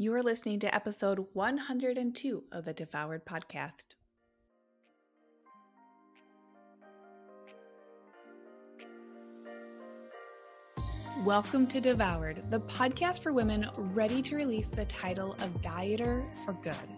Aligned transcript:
You 0.00 0.14
are 0.14 0.22
listening 0.22 0.60
to 0.60 0.72
episode 0.72 1.26
102 1.32 2.44
of 2.52 2.64
the 2.64 2.72
Devoured 2.72 3.26
Podcast. 3.26 3.96
Welcome 11.24 11.66
to 11.66 11.80
Devoured, 11.80 12.48
the 12.48 12.60
podcast 12.60 13.22
for 13.22 13.32
women 13.32 13.68
ready 13.76 14.22
to 14.22 14.36
release 14.36 14.68
the 14.68 14.84
title 14.84 15.32
of 15.40 15.60
Dieter 15.62 16.32
for 16.44 16.52
Good. 16.52 16.97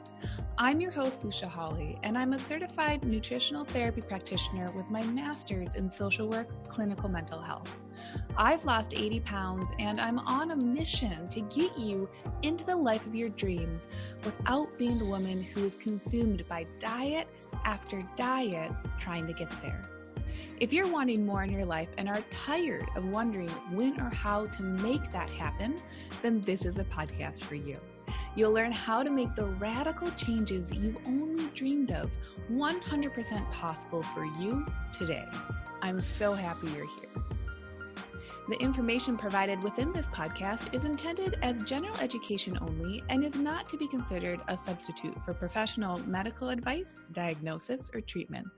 I'm 0.58 0.80
your 0.80 0.90
host, 0.90 1.24
Lucia 1.24 1.48
Hawley, 1.48 1.98
and 2.02 2.18
I'm 2.18 2.32
a 2.32 2.38
certified 2.38 3.04
nutritional 3.04 3.64
therapy 3.64 4.02
practitioner 4.02 4.70
with 4.72 4.90
my 4.90 5.02
master's 5.04 5.76
in 5.76 5.88
social 5.88 6.28
work, 6.28 6.48
clinical 6.68 7.08
mental 7.08 7.40
health. 7.40 7.76
I've 8.36 8.64
lost 8.64 8.94
80 8.94 9.20
pounds 9.20 9.70
and 9.78 10.00
I'm 10.00 10.18
on 10.18 10.50
a 10.50 10.56
mission 10.56 11.28
to 11.28 11.40
get 11.42 11.78
you 11.78 12.08
into 12.42 12.64
the 12.64 12.76
life 12.76 13.06
of 13.06 13.14
your 13.14 13.30
dreams 13.30 13.88
without 14.24 14.76
being 14.78 14.98
the 14.98 15.04
woman 15.04 15.42
who 15.42 15.64
is 15.64 15.76
consumed 15.76 16.46
by 16.48 16.66
diet 16.78 17.28
after 17.64 18.02
diet 18.16 18.72
trying 18.98 19.26
to 19.26 19.32
get 19.32 19.50
there. 19.62 19.88
If 20.58 20.74
you're 20.74 20.92
wanting 20.92 21.24
more 21.24 21.42
in 21.42 21.50
your 21.50 21.64
life 21.64 21.88
and 21.96 22.06
are 22.06 22.22
tired 22.30 22.86
of 22.94 23.06
wondering 23.06 23.48
when 23.72 23.98
or 23.98 24.10
how 24.10 24.46
to 24.46 24.62
make 24.62 25.10
that 25.12 25.30
happen, 25.30 25.80
then 26.20 26.42
this 26.42 26.66
is 26.66 26.76
a 26.76 26.84
podcast 26.84 27.40
for 27.42 27.54
you. 27.54 27.78
You'll 28.34 28.52
learn 28.52 28.72
how 28.72 29.02
to 29.02 29.10
make 29.10 29.34
the 29.34 29.46
radical 29.46 30.10
changes 30.12 30.72
you've 30.72 30.98
only 31.06 31.46
dreamed 31.54 31.92
of 31.92 32.10
100% 32.50 33.52
possible 33.52 34.02
for 34.02 34.24
you 34.24 34.66
today. 34.96 35.26
I'm 35.82 36.00
so 36.00 36.32
happy 36.32 36.68
you're 36.68 36.86
here. 36.86 37.24
The 38.48 38.56
information 38.56 39.16
provided 39.16 39.62
within 39.62 39.92
this 39.92 40.08
podcast 40.08 40.74
is 40.74 40.84
intended 40.84 41.38
as 41.40 41.62
general 41.62 41.96
education 41.98 42.58
only 42.60 43.04
and 43.08 43.22
is 43.22 43.36
not 43.36 43.68
to 43.68 43.76
be 43.76 43.86
considered 43.86 44.40
a 44.48 44.58
substitute 44.58 45.20
for 45.20 45.32
professional 45.32 45.98
medical 46.00 46.48
advice, 46.48 46.98
diagnosis, 47.12 47.90
or 47.94 48.00
treatment. 48.00 48.48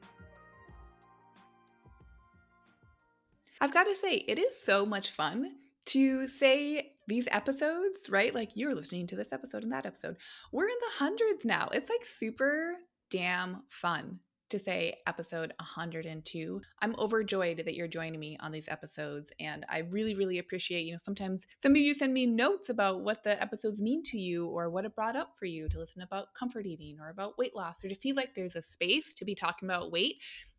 I've 3.61 3.75
got 3.75 3.85
to 3.85 3.95
say, 3.95 4.25
it 4.27 4.39
is 4.39 4.59
so 4.59 4.87
much 4.87 5.11
fun 5.11 5.57
to 5.87 6.29
say 6.29 6.93
these 7.09 7.29
episodes, 7.31 8.09
right? 8.09 8.35
Like 8.35 8.51
you're 8.55 8.75
listening 8.75 9.07
to 9.09 9.17
this 9.17 9.33
episode 9.33 9.63
and 9.63 9.73
that 9.73 9.87
episode. 9.87 10.17
We're 10.53 10.69
in 10.69 10.77
the 10.81 11.05
hundreds 11.05 11.45
now. 11.45 11.69
It's 11.73 11.91
like 11.91 12.05
super 12.05 12.77
damn 13.11 13.63
fun 13.69 14.21
to 14.53 14.59
say 14.59 14.99
episode 15.07 15.53
102. 15.61 16.61
I'm 16.83 16.95
overjoyed 16.99 17.63
that 17.65 17.75
you're 17.75 17.89
joining 17.89 18.21
me 18.21 18.37
on 18.39 18.53
these 18.53 18.69
episodes 18.69 19.33
and 19.41 19.65
I 19.71 19.79
really 19.79 20.15
really 20.15 20.39
appreciate, 20.39 20.85
you 20.85 20.93
know, 20.93 20.99
sometimes 21.03 21.47
some 21.59 21.73
of 21.73 21.79
you 21.79 21.95
send 21.95 22.13
me 22.13 22.27
notes 22.27 22.69
about 22.69 23.01
what 23.01 23.25
the 23.25 23.41
episodes 23.43 23.81
mean 23.81 24.03
to 24.05 24.19
you 24.19 24.47
or 24.47 24.69
what 24.69 24.85
it 24.85 24.95
brought 24.95 25.17
up 25.17 25.31
for 25.39 25.47
you 25.47 25.71
to 25.71 25.79
listen 25.79 26.03
about 26.03 26.35
comfort 26.35 26.67
eating 26.67 26.99
or 27.01 27.09
about 27.09 27.39
weight 27.39 27.57
loss 27.57 27.83
or 27.83 27.89
to 27.89 27.95
feel 27.95 28.15
like 28.15 28.35
there's 28.35 28.55
a 28.55 28.61
space 28.61 29.15
to 29.15 29.25
be 29.25 29.35
talking 29.35 29.67
about 29.67 29.91
weight 29.91 30.17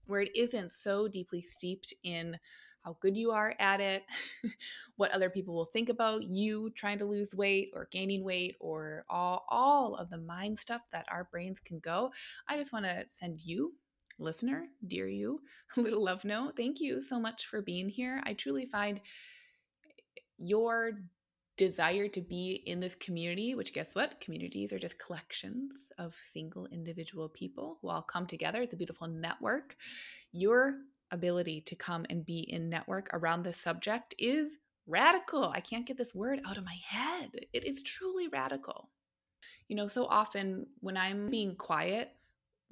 where 0.08 0.22
it 0.22 0.36
isn't 0.36 0.72
so 0.72 1.08
deeply 1.08 1.42
steeped 1.42 1.94
in 2.04 2.38
how 2.84 2.98
good 3.00 3.18
you 3.18 3.32
are 3.32 3.56
at 3.60 3.80
it, 3.80 4.04
what 4.98 5.12
other 5.12 5.30
people 5.30 5.56
will 5.56 5.66
think 5.66 5.90
about 5.90 6.24
you 6.24 6.72
trying 6.76 6.98
to 7.00 7.06
lose 7.06 7.36
weight 7.36 7.72
or 7.74 7.88
gaining 7.92 8.24
weight, 8.24 8.56
or 8.60 9.06
all, 9.10 9.46
all 9.50 9.96
of 9.96 10.10
the 10.10 10.18
mind 10.18 10.60
stuff 10.60 10.82
that 10.92 11.06
our 11.10 11.28
brains 11.32 11.60
can 11.60 11.80
go. 11.80 12.12
I 12.48 12.58
just 12.58 12.74
want 12.74 12.86
to 12.86 13.06
send 13.08 13.42
you, 13.42 13.74
listener, 14.20 14.66
dear 14.88 15.08
you, 15.08 15.42
a 15.78 15.82
little 15.82 16.04
love 16.04 16.26
note. 16.26 16.54
Thank 16.58 16.80
you 16.80 17.02
so 17.02 17.20
much 17.20 17.46
for 17.46 17.62
being 17.62 17.90
here. 17.90 18.22
I 18.26 18.34
truly 18.34 18.66
find 18.66 19.02
your 20.38 20.94
desire 21.56 22.08
to 22.08 22.22
be 22.22 22.64
in 22.66 22.80
this 22.80 22.96
community, 22.96 23.54
which 23.56 23.74
guess 23.74 23.94
what? 23.94 24.20
Communities 24.20 24.74
are 24.74 24.80
just 24.80 24.98
collections 25.00 25.92
of 26.00 26.16
single 26.20 26.66
individual 26.68 27.30
people 27.30 27.78
who 27.82 27.90
all 27.90 28.02
come 28.02 28.26
together. 28.26 28.62
It's 28.62 28.74
a 28.74 28.78
beautiful 28.78 29.08
network. 29.08 29.76
Your 30.32 30.80
ability 31.14 31.62
to 31.62 31.76
come 31.76 32.06
and 32.10 32.26
be 32.26 32.40
in 32.40 32.70
network 32.70 33.10
around 33.14 33.44
this 33.44 33.58
subject 33.58 34.14
is 34.20 34.58
radical. 34.88 35.52
I 35.56 35.62
can't 35.62 35.86
get 35.86 35.98
this 35.98 36.14
word 36.14 36.42
out 36.46 36.58
of 36.58 36.66
my 36.66 36.78
head. 36.86 37.30
It 37.54 37.66
is 37.66 37.82
truly 37.84 38.28
radical. 38.28 38.90
You 39.70 39.78
know, 39.78 39.88
so 39.88 40.06
often 40.06 40.68
when 40.82 40.98
I'm 40.98 41.30
being 41.30 41.56
quiet, 41.56 42.12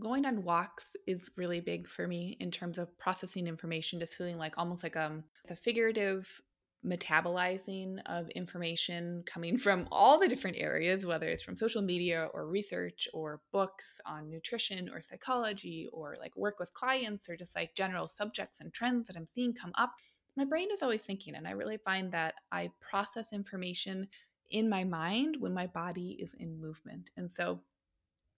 going 0.01 0.25
on 0.25 0.44
walks 0.44 0.96
is 1.07 1.30
really 1.38 1.62
big 1.62 1.88
for 1.88 2.07
me 2.07 2.35
in 2.40 2.51
terms 2.51 2.78
of 2.78 2.97
processing 2.97 3.47
information, 3.47 4.00
just 4.00 4.16
feeling 4.16 4.38
like 4.38 4.57
almost 4.57 4.84
like 4.84 4.97
um, 4.97 5.24
a 5.50 5.56
figurative 5.56 6.41
metabolizing 6.86 8.00
of 8.08 8.30
information 8.30 9.24
coming 9.25 9.58
from 9.58 9.88
all 9.92 10.19
the 10.19 10.28
different 10.28 10.58
areas, 10.58 11.06
whether 11.06 11.28
it's 11.28 11.44
from 11.44 11.56
social 11.56 11.81
media 11.81 12.30
or 12.34 12.47
research 12.47 13.08
or 13.14 13.42
books 13.52 14.00
on 14.06 14.30
nutrition 14.30 14.90
or 14.90 15.02
psychology 15.02 15.88
or 15.94 16.16
like 16.19 16.36
work 16.36 16.59
with 16.59 16.74
clients 16.74 17.30
or 17.30 17.36
just 17.36 17.56
like 17.56 17.75
general 17.75 18.08
subjects 18.08 18.59
and 18.59 18.74
trends 18.74 19.08
that 19.08 19.16
I'm 19.16 19.28
seeing 19.28 19.53
come 19.53 19.72
up. 19.75 19.94
My 20.36 20.46
brain 20.46 20.69
is 20.72 20.81
always 20.81 21.02
thinking, 21.02 21.36
and 21.36 21.47
I 21.47 21.52
really 21.52 21.78
find 21.78 22.12
that 22.14 22.36
I 22.52 22.72
process 22.80 23.34
information 23.34 24.08
in 24.50 24.69
my 24.69 24.84
mind 24.84 25.38
when 25.40 25.53
my 25.53 25.68
body 25.68 26.18
is 26.19 26.34
in 26.34 26.59
movement. 26.59 27.09
And 27.18 27.31
so, 27.31 27.62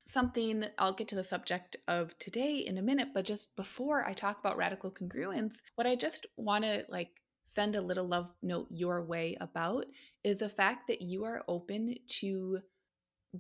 something 0.06 0.66
I'll 0.78 0.94
get 0.94 1.08
to 1.10 1.16
the 1.16 1.24
subject 1.24 1.78
of 1.88 2.18
today 2.20 2.58
in 2.58 2.78
a 2.78 2.81
minute, 2.81 3.10
but 3.14 3.25
just 3.25 3.56
before 3.56 4.06
I 4.06 4.12
talk 4.14 4.38
about 4.40 4.58
radical 4.58 4.92
congruence, 4.92 5.62
what 5.75 5.88
I 5.88 5.96
just 5.96 6.25
want 6.36 6.66
to 6.66 6.84
like 6.90 7.22
send 7.46 7.76
a 7.76 7.81
little 7.81 8.08
love 8.08 8.34
note 8.42 8.68
your 8.70 9.04
way 9.04 9.38
about 9.40 9.86
is 10.24 10.40
the 10.40 10.50
fact 10.50 10.88
that 10.88 11.02
you 11.02 11.24
are 11.24 11.44
open 11.48 11.96
to 12.08 12.59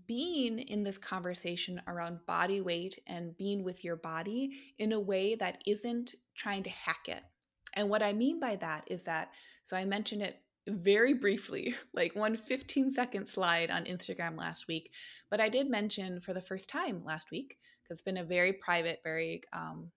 being 0.07 0.59
in 0.59 0.83
this 0.83 0.97
conversation 0.97 1.81
around 1.87 2.25
body 2.25 2.61
weight 2.61 2.97
and 3.07 3.37
being 3.37 3.63
with 3.63 3.83
your 3.83 3.95
body 3.95 4.51
in 4.79 4.91
a 4.91 4.99
way 4.99 5.35
that 5.35 5.61
isn't 5.67 6.15
trying 6.35 6.63
to 6.63 6.69
hack 6.69 7.07
it. 7.07 7.21
And 7.75 7.89
what 7.89 8.03
I 8.03 8.13
mean 8.13 8.39
by 8.39 8.55
that 8.57 8.85
is 8.87 9.03
that, 9.03 9.29
so 9.65 9.77
I 9.77 9.85
mentioned 9.85 10.21
it 10.23 10.37
very 10.67 11.13
briefly, 11.13 11.75
like 11.93 12.15
one 12.15 12.37
15 12.37 12.91
second 12.91 13.27
slide 13.27 13.69
on 13.69 13.85
Instagram 13.85 14.37
last 14.37 14.67
week, 14.67 14.91
but 15.29 15.39
I 15.39 15.49
did 15.49 15.69
mention 15.69 16.19
for 16.19 16.33
the 16.33 16.41
first 16.41 16.69
time 16.69 17.03
last 17.05 17.31
week, 17.31 17.57
because 17.83 17.99
it's 17.99 18.01
been 18.01 18.17
a 18.17 18.23
very 18.23 18.53
private, 18.53 19.01
very 19.03 19.41
um, 19.53 19.91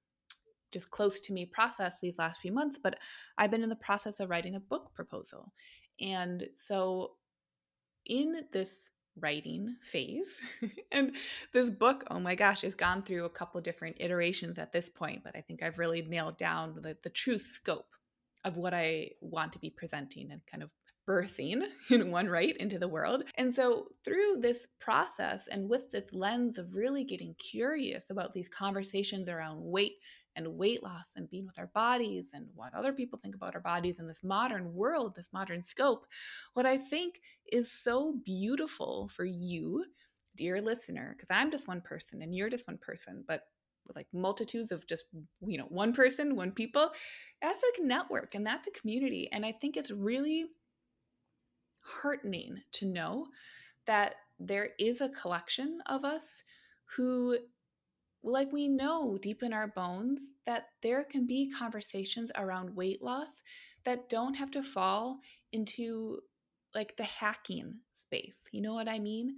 just 0.77 0.91
close 0.91 1.19
to 1.21 1.33
me 1.33 1.47
process 1.47 2.01
these 2.01 2.19
last 2.19 2.41
few 2.41 2.53
months, 2.53 2.79
but 2.83 2.99
I've 3.39 3.51
been 3.51 3.63
in 3.63 3.71
the 3.71 3.77
process 3.77 4.21
of 4.21 4.29
writing 4.29 4.55
a 4.55 4.61
book 4.61 4.93
proposal. 4.95 5.53
And 6.01 6.47
so 6.57 7.13
in 8.05 8.45
this 8.53 8.91
writing 9.19 9.77
phase 9.83 10.39
and 10.93 11.17
this 11.55 11.71
book 11.71 12.05
oh 12.11 12.21
my 12.21 12.35
gosh 12.35 12.61
has 12.61 12.75
gone 12.75 13.03
through 13.03 13.25
a 13.25 13.31
couple 13.31 13.59
different 13.63 13.97
iterations 13.99 14.59
at 14.59 14.75
this 14.75 14.91
point 14.91 15.25
but 15.25 15.35
i 15.35 15.41
think 15.41 15.63
i've 15.63 15.79
really 15.79 16.03
nailed 16.03 16.37
down 16.37 16.75
the, 16.83 16.95
the 17.03 17.09
true 17.09 17.39
scope 17.39 17.95
of 18.45 18.59
what 18.59 18.75
i 18.75 19.09
want 19.23 19.55
to 19.55 19.59
be 19.59 19.71
presenting 19.71 20.31
and 20.31 20.45
kind 20.45 20.63
of 20.63 20.69
birthing 21.07 21.63
in 21.91 22.11
one 22.11 22.29
right 22.29 22.57
into 22.57 22.79
the 22.79 22.89
world. 22.89 23.25
And 23.37 23.55
so, 23.55 23.89
through 24.05 24.39
this 24.41 24.67
process 24.81 25.47
and 25.49 25.69
with 25.69 25.91
this 25.91 26.13
lens 26.13 26.59
of 26.59 26.75
really 26.75 27.05
getting 27.05 27.35
curious 27.35 28.11
about 28.11 28.35
these 28.35 28.49
conversations 28.49 29.29
around 29.29 29.63
weight 29.63 29.95
and 30.37 30.57
weight 30.57 30.83
loss 30.83 31.13
and 31.17 31.29
being 31.29 31.47
with 31.47 31.59
our 31.59 31.69
bodies 31.69 32.31
and 32.33 32.47
what 32.55 32.75
other 32.75 32.93
people 32.93 33.19
think 33.19 33.35
about 33.35 33.55
our 33.55 33.61
bodies 33.61 33.99
in 33.99 34.07
this 34.07 34.23
modern 34.23 34.75
world, 34.75 35.17
this 35.17 35.33
modern 35.33 35.65
scope, 35.65 36.07
what 36.55 36.67
I 36.67 36.77
think 36.77 37.21
is 37.51 37.73
so 37.73 38.15
beautiful 38.25 39.09
for 39.09 39.25
you, 39.25 39.85
dear 40.37 40.61
listener, 40.61 41.15
because 41.17 41.31
I'm 41.31 41.51
just 41.51 41.67
one 41.67 41.81
person 41.81 42.23
and 42.23 42.35
you're 42.35 42.51
just 42.51 42.69
one 42.69 42.79
person, 42.79 43.25
but 43.27 43.43
like 43.95 44.09
multitudes 44.13 44.73
of 44.73 44.87
just 44.87 45.05
you 45.47 45.57
know 45.57 45.67
one 45.69 45.93
person 45.93 46.35
one 46.35 46.51
people 46.51 46.91
that's 47.41 47.63
a 47.79 47.83
network 47.85 48.35
and 48.35 48.45
that's 48.45 48.67
a 48.67 48.73
community. 48.73 49.29
And 49.31 49.47
i 49.47 49.53
think 49.53 49.77
it's 49.77 49.93
really 49.93 50.47
heartening 51.81 52.63
to 52.73 52.87
know 52.87 53.27
that 53.87 54.17
there 54.39 54.71
is 54.79 55.01
a 55.01 55.09
collection 55.09 55.79
of 55.87 56.05
us 56.05 56.43
who 56.97 57.39
like 58.27 58.53
we 58.53 58.69
know 58.69 59.19
deep 59.21 59.43
in 59.43 59.53
our 59.53 59.69
bones 59.69 60.31
that 60.47 60.67
there 60.83 61.05
can 61.05 61.27
be 61.27 61.51
conversations 61.51 62.33
around 62.37 62.75
weight 62.75 63.01
loss 63.01 63.43
that 63.85 64.09
don't 64.09 64.35
have 64.35 64.51
to 64.51 64.63
fall 64.63 65.21
into 65.53 66.19
like 66.75 66.97
the 66.97 67.05
hacking 67.05 67.77
space. 67.95 68.49
You 68.51 68.63
know 68.63 68.75
what 68.75 68.89
I 68.89 68.99
mean? 68.99 69.37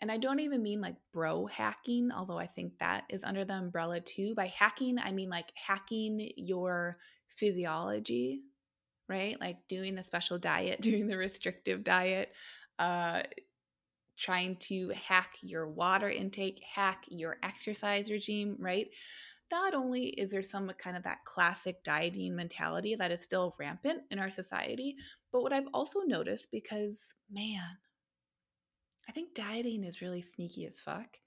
And 0.00 0.10
I 0.12 0.18
don't 0.18 0.40
even 0.40 0.62
mean 0.62 0.80
like 0.80 0.96
bro 1.12 1.46
hacking, 1.46 2.10
although 2.12 2.38
I 2.38 2.46
think 2.46 2.78
that 2.78 3.04
is 3.10 3.24
under 3.24 3.44
the 3.44 3.54
umbrella 3.54 4.00
too. 4.00 4.34
By 4.34 4.46
hacking, 4.46 4.98
I 4.98 5.10
mean 5.12 5.28
like 5.28 5.52
hacking 5.54 6.30
your 6.36 6.96
physiology, 7.28 8.42
right? 9.08 9.38
Like 9.40 9.58
doing 9.68 9.94
the 9.94 10.02
special 10.02 10.38
diet, 10.38 10.80
doing 10.82 11.08
the 11.08 11.16
restrictive 11.16 11.82
diet, 11.82 12.32
uh, 12.78 13.22
trying 14.16 14.56
to 14.56 14.90
hack 14.90 15.36
your 15.42 15.68
water 15.68 16.08
intake, 16.08 16.62
hack 16.74 17.04
your 17.08 17.36
exercise 17.42 18.10
regime, 18.10 18.56
right? 18.58 18.88
Not 19.50 19.74
only 19.74 20.06
is 20.06 20.30
there 20.30 20.42
some 20.42 20.70
kind 20.78 20.96
of 20.96 21.02
that 21.04 21.24
classic 21.24 21.84
dieting 21.84 22.34
mentality 22.34 22.94
that 22.94 23.12
is 23.12 23.22
still 23.22 23.54
rampant 23.58 24.02
in 24.10 24.18
our 24.18 24.30
society, 24.30 24.96
but 25.32 25.42
what 25.42 25.52
I've 25.52 25.68
also 25.74 26.00
noticed 26.00 26.48
because, 26.50 27.14
man, 27.30 27.78
I 29.08 29.12
think 29.12 29.34
dieting 29.34 29.84
is 29.84 30.00
really 30.00 30.22
sneaky 30.22 30.66
as 30.66 30.78
fuck. 30.78 31.18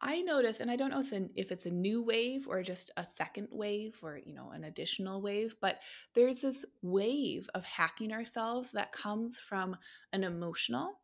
I 0.00 0.22
notice, 0.22 0.60
and 0.60 0.70
I 0.70 0.76
don't 0.76 0.90
know 0.90 1.02
if 1.34 1.50
it's 1.50 1.66
a 1.66 1.70
new 1.70 2.02
wave 2.02 2.46
or 2.46 2.62
just 2.62 2.92
a 2.96 3.04
second 3.04 3.48
wave 3.50 3.98
or, 4.00 4.20
you 4.24 4.32
know, 4.32 4.50
an 4.50 4.62
additional 4.62 5.20
wave, 5.20 5.56
but 5.60 5.80
there's 6.14 6.40
this 6.40 6.64
wave 6.82 7.50
of 7.54 7.64
hacking 7.64 8.12
ourselves 8.12 8.70
that 8.72 8.92
comes 8.92 9.38
from 9.38 9.76
an 10.12 10.22
emotional 10.22 11.00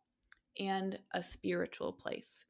and 0.58 0.98
a 1.12 1.22
spiritual 1.22 1.92
place. 1.92 2.44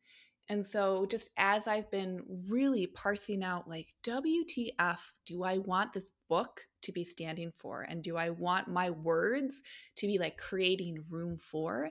And 0.49 0.67
so, 0.67 1.06
just 1.06 1.31
as 1.39 1.67
I've 1.67 1.91
been 1.91 2.23
really 2.51 2.87
parsing 2.87 3.43
out, 3.43 3.67
like, 3.67 3.95
WTF, 4.03 4.99
do 5.25 5.43
I 5.43 5.59
want 5.59 5.95
this 5.95 6.11
book 6.29 6.61
to 6.83 6.93
be 6.93 7.03
standing 7.03 7.51
for? 7.56 7.83
And 7.83 8.03
do 8.03 8.19
I 8.19 8.29
want 8.29 8.69
my 8.69 8.91
words 8.91 9.62
to 9.97 10.06
be 10.06 10.19
like 10.19 10.37
creating 10.37 11.05
room 11.09 11.39
for? 11.39 11.91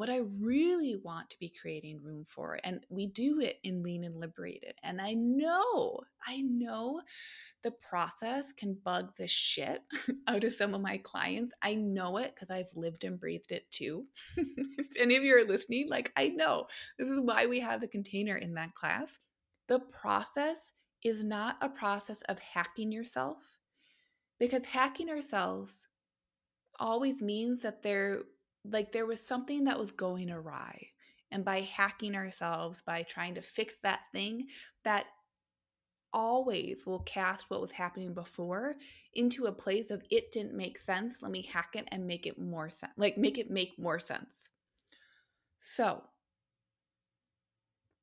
What 0.00 0.08
I 0.08 0.22
really 0.40 0.96
want 0.96 1.28
to 1.28 1.38
be 1.38 1.50
creating 1.50 2.02
room 2.02 2.24
for. 2.26 2.58
And 2.64 2.80
we 2.88 3.06
do 3.06 3.38
it 3.40 3.58
in 3.62 3.82
Lean 3.82 4.02
and 4.04 4.18
Liberated. 4.18 4.72
And 4.82 4.98
I 4.98 5.12
know, 5.12 6.00
I 6.26 6.40
know 6.40 7.02
the 7.62 7.72
process 7.72 8.50
can 8.50 8.78
bug 8.82 9.12
the 9.18 9.26
shit 9.26 9.82
out 10.26 10.42
of 10.44 10.54
some 10.54 10.72
of 10.72 10.80
my 10.80 10.96
clients. 10.96 11.52
I 11.60 11.74
know 11.74 12.16
it 12.16 12.34
because 12.34 12.48
I've 12.48 12.74
lived 12.74 13.04
and 13.04 13.20
breathed 13.20 13.52
it 13.52 13.70
too. 13.70 14.06
if 14.38 14.96
any 14.98 15.16
of 15.16 15.22
you 15.22 15.36
are 15.36 15.44
listening, 15.44 15.90
like 15.90 16.10
I 16.16 16.28
know 16.28 16.64
this 16.98 17.10
is 17.10 17.20
why 17.20 17.44
we 17.44 17.60
have 17.60 17.82
the 17.82 17.86
container 17.86 18.38
in 18.38 18.54
that 18.54 18.74
class. 18.74 19.18
The 19.68 19.80
process 19.80 20.72
is 21.04 21.22
not 21.24 21.58
a 21.60 21.68
process 21.68 22.22
of 22.22 22.38
hacking 22.38 22.90
yourself 22.90 23.36
because 24.38 24.64
hacking 24.64 25.10
ourselves 25.10 25.86
always 26.78 27.20
means 27.20 27.60
that 27.60 27.82
there 27.82 28.22
like 28.64 28.92
there 28.92 29.06
was 29.06 29.24
something 29.24 29.64
that 29.64 29.78
was 29.78 29.92
going 29.92 30.30
awry. 30.30 30.88
And 31.32 31.44
by 31.44 31.60
hacking 31.60 32.16
ourselves, 32.16 32.82
by 32.84 33.04
trying 33.04 33.36
to 33.36 33.42
fix 33.42 33.78
that 33.78 34.00
thing, 34.12 34.48
that 34.84 35.06
always 36.12 36.86
will 36.86 37.00
cast 37.00 37.48
what 37.48 37.60
was 37.60 37.70
happening 37.70 38.12
before 38.14 38.74
into 39.14 39.46
a 39.46 39.52
place 39.52 39.90
of 39.90 40.02
it 40.10 40.32
didn't 40.32 40.54
make 40.54 40.78
sense. 40.78 41.22
Let 41.22 41.30
me 41.30 41.42
hack 41.42 41.70
it 41.74 41.86
and 41.92 42.06
make 42.06 42.26
it 42.26 42.38
more 42.38 42.68
sense, 42.68 42.92
like 42.96 43.16
make 43.16 43.38
it 43.38 43.50
make 43.50 43.78
more 43.78 44.00
sense. 44.00 44.48
So 45.60 46.02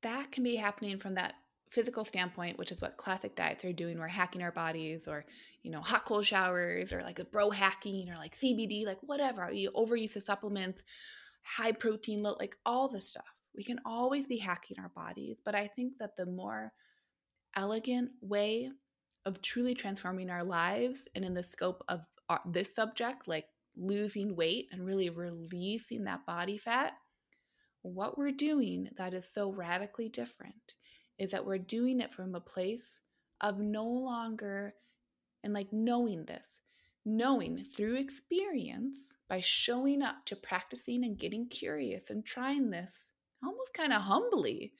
that 0.02 0.32
can 0.32 0.44
be 0.44 0.56
happening 0.56 0.98
from 0.98 1.14
that 1.14 1.34
physical 1.70 2.04
standpoint, 2.04 2.58
which 2.58 2.72
is 2.72 2.80
what 2.80 2.96
classic 2.96 3.34
diets 3.36 3.64
are 3.64 3.72
doing. 3.72 3.98
We're 3.98 4.08
hacking 4.08 4.42
our 4.42 4.52
bodies, 4.52 5.06
or 5.06 5.24
you 5.62 5.70
know, 5.70 5.80
hot 5.80 6.04
cold 6.04 6.24
showers, 6.24 6.92
or 6.92 7.02
like 7.02 7.18
a 7.18 7.24
bro 7.24 7.50
hacking, 7.50 8.10
or 8.10 8.16
like 8.16 8.36
CBD, 8.36 8.84
like 8.84 8.98
whatever. 9.02 9.50
You 9.52 9.70
overuse 9.72 10.16
of 10.16 10.22
supplements, 10.22 10.84
high 11.42 11.72
protein, 11.72 12.22
low, 12.22 12.36
like 12.38 12.56
all 12.64 12.88
the 12.88 13.00
stuff. 13.00 13.24
We 13.56 13.64
can 13.64 13.80
always 13.84 14.26
be 14.26 14.38
hacking 14.38 14.78
our 14.78 14.90
bodies, 14.90 15.36
but 15.44 15.54
I 15.54 15.66
think 15.66 15.94
that 15.98 16.16
the 16.16 16.26
more 16.26 16.72
elegant 17.56 18.10
way 18.20 18.70
of 19.24 19.42
truly 19.42 19.74
transforming 19.74 20.30
our 20.30 20.44
lives, 20.44 21.08
and 21.14 21.24
in 21.24 21.34
the 21.34 21.42
scope 21.42 21.82
of 21.88 22.00
our, 22.28 22.40
this 22.46 22.74
subject, 22.74 23.26
like 23.26 23.46
losing 23.76 24.36
weight 24.36 24.68
and 24.72 24.84
really 24.84 25.10
releasing 25.10 26.04
that 26.04 26.26
body 26.26 26.56
fat, 26.56 26.92
what 27.82 28.18
we're 28.18 28.32
doing 28.32 28.88
that 28.96 29.14
is 29.14 29.28
so 29.28 29.52
radically 29.52 30.08
different 30.08 30.74
is 31.18 31.30
that 31.32 31.44
we're 31.44 31.58
doing 31.58 32.00
it 32.00 32.12
from 32.12 32.34
a 32.34 32.40
place 32.40 33.00
of 33.40 33.58
no 33.58 33.84
longer 33.84 34.74
and 35.44 35.52
like 35.52 35.72
knowing 35.72 36.24
this, 36.24 36.60
knowing 37.04 37.64
through 37.74 37.96
experience 37.96 39.14
by 39.28 39.40
showing 39.40 40.02
up 40.02 40.24
to 40.26 40.36
practicing 40.36 41.04
and 41.04 41.18
getting 41.18 41.48
curious 41.48 42.10
and 42.10 42.24
trying 42.24 42.70
this 42.70 43.08
almost 43.44 43.74
kind 43.74 43.92
of 43.92 44.02
humbly, 44.02 44.72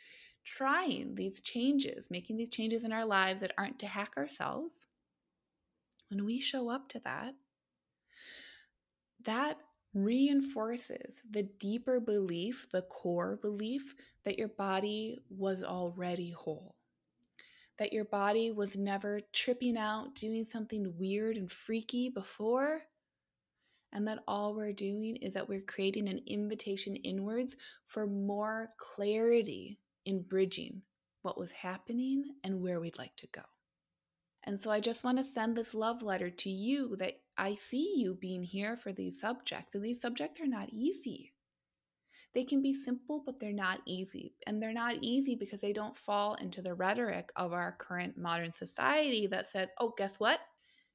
trying 0.45 1.15
these 1.15 1.41
changes, 1.41 2.09
making 2.11 2.37
these 2.37 2.49
changes 2.49 2.85
in 2.85 2.93
our 2.93 3.05
lives 3.05 3.41
that 3.41 3.53
aren't 3.59 3.79
to 3.79 3.87
hack 3.87 4.13
ourselves. 4.17 4.87
When 6.11 6.25
we 6.25 6.41
show 6.41 6.71
up 6.71 6.89
to 6.91 7.01
that, 7.01 7.35
that 9.25 9.59
reinforces 9.95 11.23
the 11.31 11.43
deeper 11.43 12.01
belief, 12.01 12.67
the 12.73 12.83
core 12.83 13.39
belief 13.41 13.95
that 14.25 14.39
your 14.39 14.49
body 14.49 15.19
was 15.31 15.63
already 15.63 16.31
whole. 16.31 16.75
That 17.79 17.93
your 17.93 18.05
body 18.05 18.51
was 18.51 18.77
never 18.77 19.21
tripping 19.33 19.77
out, 19.77 20.15
doing 20.15 20.45
something 20.45 20.95
weird 20.99 21.37
and 21.37 21.51
freaky 21.51 22.09
before. 22.09 22.83
And 23.93 24.07
that 24.07 24.23
all 24.29 24.55
we're 24.55 24.73
doing 24.73 25.17
is 25.17 25.35
that 25.35 25.49
we're 25.49 25.63
creating 25.63 26.09
an 26.09 26.21
invitation 26.27 26.97
inwards 26.97 27.57
for 27.87 28.07
more 28.07 28.71
clarity 28.77 29.79
in 30.05 30.23
bridging 30.23 30.83
what 31.23 31.39
was 31.39 31.53
happening 31.53 32.35
and 32.45 32.61
where 32.61 32.81
we'd 32.81 32.99
like 32.99 33.17
to 33.17 33.27
go. 33.29 33.43
And 34.45 34.59
so 34.59 34.71
I 34.71 34.81
just 34.81 35.05
want 35.05 35.19
to 35.19 35.25
send 35.25 35.57
this 35.57 35.75
love 35.75 36.03
letter 36.03 36.31
to 36.31 36.51
you 36.51 36.97
that 36.97 37.21
I 37.39 37.55
see 37.55 37.95
you 37.97 38.15
being 38.15 38.43
here 38.43 38.77
for 38.77 38.93
these 38.93 39.21
subjects, 39.21 39.75
and 39.75 39.85
these 39.85 40.01
subjects 40.01 40.41
are 40.41 40.47
not 40.47 40.69
easy. 40.71 41.33
They 42.35 42.45
can 42.45 42.61
be 42.61 42.75
simple, 42.75 43.23
but 43.25 43.41
they're 43.41 43.53
not 43.53 43.81
easy. 43.87 44.35
And 44.47 44.63
they're 44.63 44.73
not 44.73 44.97
easy 45.01 45.35
because 45.35 45.61
they 45.61 45.73
don't 45.73 45.97
fall 45.97 46.35
into 46.35 46.61
the 46.61 46.75
rhetoric 46.75 47.31
of 47.37 47.53
our 47.53 47.77
current 47.79 48.19
modern 48.19 48.53
society 48.53 49.27
that 49.29 49.49
says, 49.49 49.71
oh, 49.79 49.95
guess 49.97 50.21
what? 50.21 50.41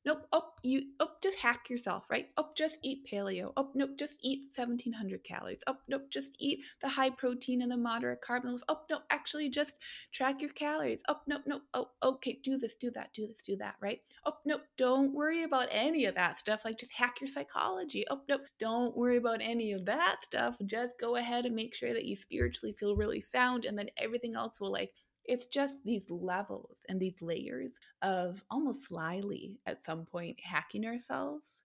Nope. 0.05 0.27
Oh, 0.33 0.49
you. 0.63 0.83
Oh, 0.99 1.09
just 1.21 1.37
hack 1.37 1.69
yourself, 1.69 2.03
right? 2.09 2.27
Oh, 2.35 2.49
just 2.55 2.77
eat 2.83 3.07
paleo. 3.09 3.53
Oh, 3.55 3.69
nope. 3.73 3.91
Just 3.97 4.17
eat 4.21 4.49
1700 4.53 5.23
calories. 5.23 5.61
Oh, 5.65 5.77
nope. 5.87 6.09
Just 6.09 6.35
eat 6.39 6.59
the 6.81 6.89
high 6.89 7.09
protein 7.09 7.61
and 7.61 7.71
the 7.71 7.77
moderate 7.77 8.21
carb. 8.21 8.41
Oh, 8.67 8.81
no. 8.89 8.99
Actually, 9.09 9.49
just 9.49 9.79
track 10.11 10.41
your 10.41 10.51
calories. 10.51 11.01
Oh, 11.07 11.19
nope. 11.25 11.43
Nope. 11.45 11.61
Oh, 11.73 11.87
okay. 12.03 12.39
Do 12.43 12.57
this. 12.57 12.75
Do 12.75 12.91
that. 12.91 13.13
Do 13.13 13.27
this. 13.27 13.45
Do 13.45 13.55
that. 13.57 13.75
Right? 13.81 14.01
Oh, 14.25 14.33
nope. 14.45 14.63
Don't 14.77 15.13
worry 15.13 15.43
about 15.43 15.69
any 15.71 16.05
of 16.05 16.15
that 16.15 16.37
stuff. 16.37 16.65
Like 16.65 16.77
just 16.77 16.91
hack 16.91 17.21
your 17.21 17.29
psychology. 17.29 18.03
Oh, 18.09 18.21
nope. 18.27 18.41
Don't 18.59 18.95
worry 18.97 19.17
about 19.17 19.39
any 19.41 19.71
of 19.71 19.85
that 19.85 20.17
stuff. 20.23 20.57
Just 20.65 20.99
go 20.99 21.15
ahead 21.15 21.45
and 21.45 21.55
make 21.55 21.73
sure 21.73 21.93
that 21.93 22.05
you 22.05 22.15
spiritually 22.17 22.73
feel 22.73 22.97
really 22.97 23.21
sound, 23.21 23.65
and 23.65 23.77
then 23.79 23.89
everything 23.97 24.35
else 24.35 24.59
will 24.59 24.71
like 24.71 24.91
it's 25.25 25.45
just 25.45 25.73
these 25.83 26.09
levels 26.09 26.79
and 26.89 26.99
these 26.99 27.21
layers 27.21 27.71
of 28.01 28.43
almost 28.49 28.85
slyly 28.85 29.59
at 29.65 29.83
some 29.83 30.05
point 30.05 30.37
hacking 30.43 30.85
ourselves. 30.85 31.63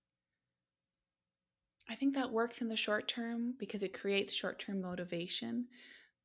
I 1.90 1.94
think 1.94 2.14
that 2.14 2.30
works 2.30 2.60
in 2.60 2.68
the 2.68 2.76
short 2.76 3.08
term 3.08 3.54
because 3.58 3.82
it 3.82 3.98
creates 3.98 4.32
short 4.32 4.60
term 4.60 4.80
motivation. 4.80 5.66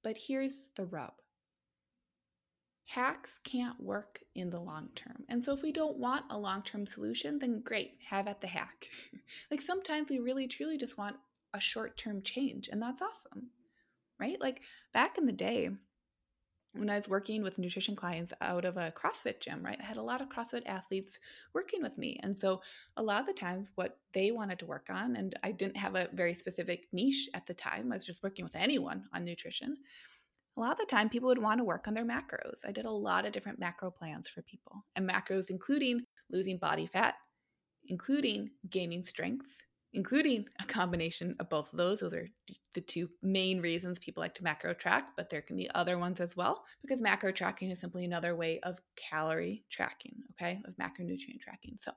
But 0.03 0.17
here's 0.17 0.67
the 0.75 0.85
rub 0.85 1.13
hacks 2.85 3.39
can't 3.43 3.79
work 3.81 4.19
in 4.35 4.49
the 4.49 4.59
long 4.59 4.89
term. 4.95 5.23
And 5.29 5.43
so 5.43 5.53
if 5.53 5.63
we 5.63 5.71
don't 5.71 5.97
want 5.97 6.25
a 6.29 6.37
long 6.37 6.63
term 6.63 6.85
solution, 6.85 7.39
then 7.39 7.61
great, 7.61 7.97
have 8.09 8.27
at 8.27 8.41
the 8.41 8.47
hack. 8.47 8.87
like 9.51 9.61
sometimes 9.61 10.09
we 10.09 10.19
really 10.19 10.47
truly 10.47 10.77
just 10.77 10.97
want 10.97 11.15
a 11.53 11.59
short 11.59 11.97
term 11.97 12.21
change, 12.21 12.69
and 12.69 12.81
that's 12.81 13.01
awesome, 13.01 13.49
right? 14.19 14.39
Like 14.39 14.61
back 14.93 15.17
in 15.17 15.25
the 15.25 15.31
day, 15.31 15.69
when 16.73 16.89
I 16.89 16.95
was 16.95 17.07
working 17.07 17.43
with 17.43 17.57
nutrition 17.57 17.95
clients 17.95 18.33
out 18.41 18.65
of 18.65 18.77
a 18.77 18.91
CrossFit 18.91 19.39
gym, 19.39 19.63
right? 19.63 19.77
I 19.79 19.85
had 19.85 19.97
a 19.97 20.03
lot 20.03 20.21
of 20.21 20.29
CrossFit 20.29 20.63
athletes 20.65 21.19
working 21.53 21.81
with 21.81 21.97
me. 21.97 22.19
And 22.23 22.37
so 22.37 22.61
a 22.97 23.03
lot 23.03 23.21
of 23.21 23.27
the 23.27 23.33
times 23.33 23.71
what 23.75 23.97
they 24.13 24.31
wanted 24.31 24.59
to 24.59 24.65
work 24.65 24.87
on, 24.89 25.15
and 25.15 25.37
I 25.43 25.51
didn't 25.51 25.77
have 25.77 25.95
a 25.95 26.09
very 26.13 26.33
specific 26.33 26.87
niche 26.91 27.29
at 27.33 27.45
the 27.45 27.53
time, 27.53 27.91
I 27.91 27.95
was 27.95 28.05
just 28.05 28.23
working 28.23 28.43
with 28.43 28.55
anyone 28.55 29.03
on 29.13 29.23
nutrition. 29.23 29.77
A 30.57 30.59
lot 30.59 30.71
of 30.71 30.77
the 30.79 30.85
time 30.85 31.09
people 31.09 31.29
would 31.29 31.41
want 31.41 31.59
to 31.59 31.63
work 31.63 31.87
on 31.87 31.93
their 31.93 32.05
macros. 32.05 32.65
I 32.65 32.71
did 32.71 32.85
a 32.85 32.91
lot 32.91 33.25
of 33.25 33.31
different 33.31 33.59
macro 33.59 33.91
plans 33.91 34.27
for 34.27 34.41
people, 34.43 34.85
and 34.95 35.09
macros 35.09 35.49
including 35.49 36.01
losing 36.31 36.57
body 36.57 36.85
fat, 36.87 37.15
including 37.87 38.49
gaining 38.69 39.03
strength, 39.03 39.47
including 39.93 40.45
a 40.59 40.65
combination 40.65 41.35
of 41.39 41.49
both 41.49 41.71
of 41.71 41.77
those. 41.77 41.99
Those 41.99 42.13
are 42.13 42.27
the 42.73 42.81
two 42.81 43.09
main 43.21 43.61
reasons 43.61 43.99
people 43.99 44.21
like 44.21 44.33
to 44.35 44.43
macro 44.43 44.73
track, 44.73 45.09
but 45.15 45.29
there 45.29 45.41
can 45.41 45.55
be 45.55 45.69
other 45.75 45.97
ones 45.97 46.19
as 46.19 46.35
well 46.35 46.63
because 46.81 47.01
macro 47.01 47.31
tracking 47.31 47.71
is 47.71 47.79
simply 47.79 48.05
another 48.05 48.35
way 48.35 48.59
of 48.61 48.79
calorie 48.95 49.63
tracking, 49.69 50.15
okay, 50.31 50.61
of 50.65 50.75
macronutrient 50.77 51.39
tracking. 51.39 51.77
So 51.79 51.91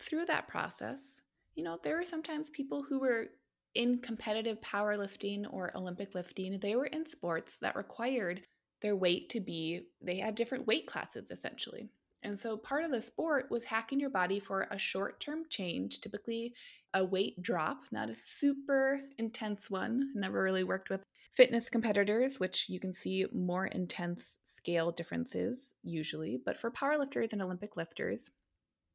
through 0.00 0.26
that 0.26 0.48
process, 0.48 1.20
you 1.54 1.64
know, 1.64 1.78
there 1.82 1.96
were 1.96 2.04
sometimes 2.04 2.50
people 2.50 2.84
who 2.88 3.00
were 3.00 3.26
in 3.74 3.98
competitive 3.98 4.60
powerlifting 4.60 5.44
or 5.52 5.76
Olympic 5.76 6.14
lifting, 6.14 6.58
they 6.60 6.76
were 6.76 6.86
in 6.86 7.06
sports 7.06 7.58
that 7.60 7.76
required 7.76 8.42
their 8.80 8.96
weight 8.96 9.28
to 9.30 9.40
be, 9.40 9.82
they 10.00 10.18
had 10.18 10.34
different 10.34 10.66
weight 10.66 10.86
classes 10.86 11.30
essentially. 11.30 11.90
And 12.22 12.38
so 12.38 12.56
part 12.56 12.84
of 12.84 12.90
the 12.90 13.00
sport 13.00 13.50
was 13.50 13.64
hacking 13.64 14.00
your 14.00 14.10
body 14.10 14.40
for 14.40 14.66
a 14.70 14.78
short 14.78 15.20
term 15.20 15.44
change, 15.48 16.00
typically 16.00 16.54
a 16.94 17.04
weight 17.04 17.40
drop, 17.42 17.84
not 17.92 18.10
a 18.10 18.14
super 18.14 19.00
intense 19.18 19.70
one. 19.70 20.10
Never 20.14 20.42
really 20.42 20.64
worked 20.64 20.90
with 20.90 21.04
fitness 21.32 21.68
competitors, 21.68 22.40
which 22.40 22.68
you 22.68 22.80
can 22.80 22.92
see 22.92 23.26
more 23.32 23.66
intense 23.66 24.38
scale 24.44 24.90
differences 24.90 25.74
usually. 25.82 26.40
But 26.44 26.58
for 26.58 26.70
powerlifters 26.70 27.32
and 27.32 27.42
Olympic 27.42 27.76
lifters, 27.76 28.30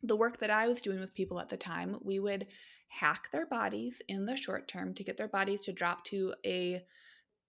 the 0.02 0.18
work 0.18 0.40
that 0.40 0.50
I 0.50 0.68
was 0.68 0.82
doing 0.82 1.00
with 1.00 1.14
people 1.14 1.40
at 1.40 1.50
the 1.50 1.58
time, 1.58 1.98
we 2.02 2.20
would 2.20 2.48
hack 2.90 3.30
their 3.32 3.46
bodies 3.46 4.02
in 4.08 4.26
the 4.26 4.36
short 4.36 4.68
term 4.68 4.94
to 4.94 5.04
get 5.04 5.18
their 5.18 5.28
bodies 5.28 5.62
to 5.62 5.72
drop 5.72 6.04
to 6.06 6.34
a 6.46 6.84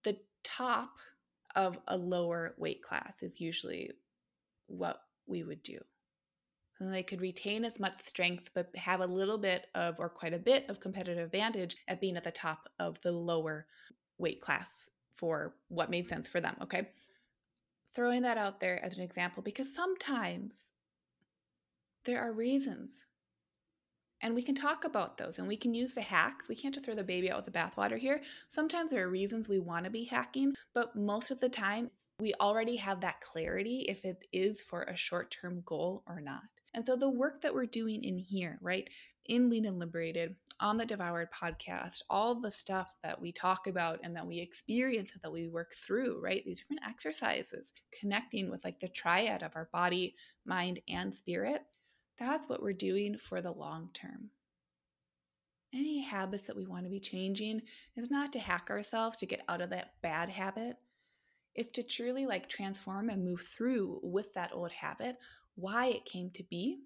the 0.04 0.16
top 0.42 0.96
of 1.54 1.78
a 1.88 1.96
lower 1.96 2.54
weight 2.58 2.82
class 2.82 3.22
is 3.22 3.40
usually 3.40 3.90
what 4.66 5.00
we 5.26 5.42
would 5.42 5.62
do. 5.62 5.78
And 6.80 6.92
they 6.92 7.02
could 7.02 7.20
retain 7.20 7.64
as 7.64 7.78
much 7.78 8.02
strength, 8.02 8.50
but 8.54 8.74
have 8.76 9.00
a 9.00 9.06
little 9.06 9.38
bit 9.38 9.66
of, 9.74 10.00
or 10.00 10.08
quite 10.08 10.34
a 10.34 10.38
bit 10.38 10.68
of 10.68 10.80
competitive 10.80 11.24
advantage 11.24 11.76
at 11.88 12.00
being 12.00 12.16
at 12.16 12.24
the 12.24 12.30
top 12.30 12.68
of 12.78 13.00
the 13.02 13.12
lower 13.12 13.66
weight 14.18 14.40
class 14.40 14.88
for 15.16 15.54
what 15.68 15.90
made 15.90 16.08
sense 16.08 16.26
for 16.26 16.40
them. 16.40 16.56
Okay. 16.62 16.88
Throwing 17.94 18.22
that 18.22 18.38
out 18.38 18.60
there 18.60 18.84
as 18.84 18.96
an 18.96 19.04
example 19.04 19.42
because 19.42 19.72
sometimes 19.72 20.66
there 22.04 22.20
are 22.20 22.32
reasons 22.32 23.06
and 24.20 24.34
we 24.34 24.42
can 24.42 24.54
talk 24.54 24.84
about 24.84 25.18
those 25.18 25.38
and 25.38 25.46
we 25.46 25.56
can 25.56 25.74
use 25.74 25.94
the 25.94 26.00
hacks. 26.00 26.48
We 26.48 26.56
can't 26.56 26.74
just 26.74 26.86
throw 26.86 26.94
the 26.94 27.04
baby 27.04 27.30
out 27.30 27.44
with 27.44 27.52
the 27.52 27.58
bathwater 27.58 27.98
here. 27.98 28.22
Sometimes 28.48 28.90
there 28.90 29.04
are 29.04 29.10
reasons 29.10 29.48
we 29.48 29.58
want 29.58 29.84
to 29.84 29.90
be 29.90 30.04
hacking, 30.04 30.54
but 30.72 30.96
most 30.96 31.30
of 31.30 31.40
the 31.40 31.48
time 31.48 31.90
we 32.20 32.32
already 32.40 32.76
have 32.76 33.00
that 33.00 33.20
clarity 33.20 33.86
if 33.88 34.04
it 34.04 34.26
is 34.32 34.60
for 34.60 34.82
a 34.82 34.96
short 34.96 35.34
term 35.40 35.62
goal 35.66 36.02
or 36.06 36.20
not. 36.20 36.42
And 36.74 36.84
so 36.86 36.96
the 36.96 37.08
work 37.08 37.40
that 37.42 37.54
we're 37.54 37.66
doing 37.66 38.02
in 38.02 38.18
here, 38.18 38.58
right, 38.60 38.88
in 39.26 39.48
Lean 39.48 39.64
and 39.64 39.78
Liberated, 39.78 40.34
on 40.60 40.76
the 40.76 40.86
Devoured 40.86 41.28
podcast, 41.32 42.02
all 42.08 42.40
the 42.40 42.52
stuff 42.52 42.92
that 43.02 43.20
we 43.20 43.32
talk 43.32 43.66
about 43.66 44.00
and 44.02 44.14
that 44.16 44.26
we 44.26 44.38
experience 44.38 45.12
and 45.12 45.22
that 45.22 45.32
we 45.32 45.48
work 45.48 45.74
through, 45.74 46.20
right, 46.22 46.42
these 46.44 46.60
different 46.60 46.82
exercises, 46.86 47.72
connecting 47.98 48.50
with 48.50 48.64
like 48.64 48.80
the 48.80 48.88
triad 48.88 49.42
of 49.42 49.56
our 49.56 49.68
body, 49.72 50.14
mind, 50.44 50.80
and 50.88 51.14
spirit, 51.14 51.62
that's 52.18 52.48
what 52.48 52.62
we're 52.62 52.72
doing 52.72 53.16
for 53.18 53.40
the 53.40 53.50
long 53.50 53.90
term. 53.92 54.30
Any 55.72 56.02
habits 56.02 56.46
that 56.46 56.56
we 56.56 56.66
want 56.66 56.84
to 56.84 56.90
be 56.90 57.00
changing 57.00 57.62
is 57.96 58.10
not 58.10 58.32
to 58.32 58.38
hack 58.38 58.68
ourselves 58.70 59.16
to 59.18 59.26
get 59.26 59.42
out 59.48 59.60
of 59.60 59.70
that 59.70 59.94
bad 60.02 60.28
habit. 60.28 60.76
It's 61.54 61.70
to 61.72 61.82
truly 61.82 62.26
like 62.26 62.48
transform 62.48 63.10
and 63.10 63.24
move 63.24 63.42
through 63.42 64.00
with 64.02 64.32
that 64.34 64.52
old 64.52 64.72
habit, 64.72 65.16
why 65.54 65.86
it 65.86 66.04
came 66.04 66.30
to 66.30 66.42
be. 66.44 66.80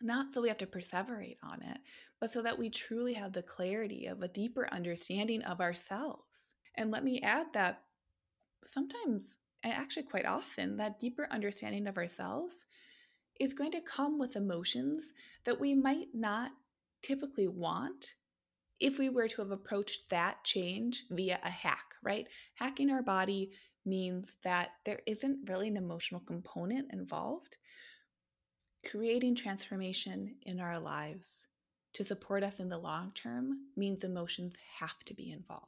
Not 0.00 0.32
so 0.32 0.40
we 0.40 0.48
have 0.48 0.58
to 0.58 0.66
perseverate 0.66 1.36
on 1.42 1.62
it, 1.62 1.78
but 2.20 2.30
so 2.30 2.40
that 2.42 2.58
we 2.58 2.70
truly 2.70 3.12
have 3.14 3.32
the 3.32 3.42
clarity 3.42 4.06
of 4.06 4.22
a 4.22 4.28
deeper 4.28 4.66
understanding 4.72 5.42
of 5.42 5.60
ourselves. 5.60 6.24
And 6.76 6.90
let 6.90 7.04
me 7.04 7.20
add 7.20 7.52
that 7.52 7.82
sometimes, 8.64 9.36
and 9.62 9.72
actually 9.72 10.04
quite 10.04 10.24
often, 10.24 10.76
that 10.78 10.98
deeper 10.98 11.28
understanding 11.30 11.86
of 11.86 11.98
ourselves 11.98 12.66
is 13.38 13.52
going 13.52 13.72
to 13.72 13.80
come 13.80 14.18
with 14.18 14.36
emotions 14.36 15.12
that 15.44 15.60
we 15.60 15.74
might 15.74 16.08
not 16.14 16.50
typically 17.02 17.48
want 17.48 18.14
if 18.80 18.98
we 18.98 19.08
were 19.08 19.28
to 19.28 19.42
have 19.42 19.50
approached 19.50 20.08
that 20.08 20.42
change 20.44 21.04
via 21.10 21.38
a 21.42 21.50
hack, 21.50 21.94
right? 22.02 22.26
Hacking 22.54 22.90
our 22.90 23.02
body 23.02 23.52
means 23.84 24.36
that 24.42 24.70
there 24.84 25.00
isn't 25.06 25.48
really 25.48 25.68
an 25.68 25.76
emotional 25.76 26.20
component 26.20 26.92
involved. 26.92 27.56
Creating 28.90 29.34
transformation 29.34 30.36
in 30.42 30.60
our 30.60 30.78
lives 30.78 31.46
to 31.92 32.04
support 32.04 32.42
us 32.42 32.60
in 32.60 32.68
the 32.68 32.78
long 32.78 33.12
term 33.14 33.66
means 33.76 34.04
emotions 34.04 34.54
have 34.78 34.98
to 35.04 35.14
be 35.14 35.30
involved. 35.30 35.66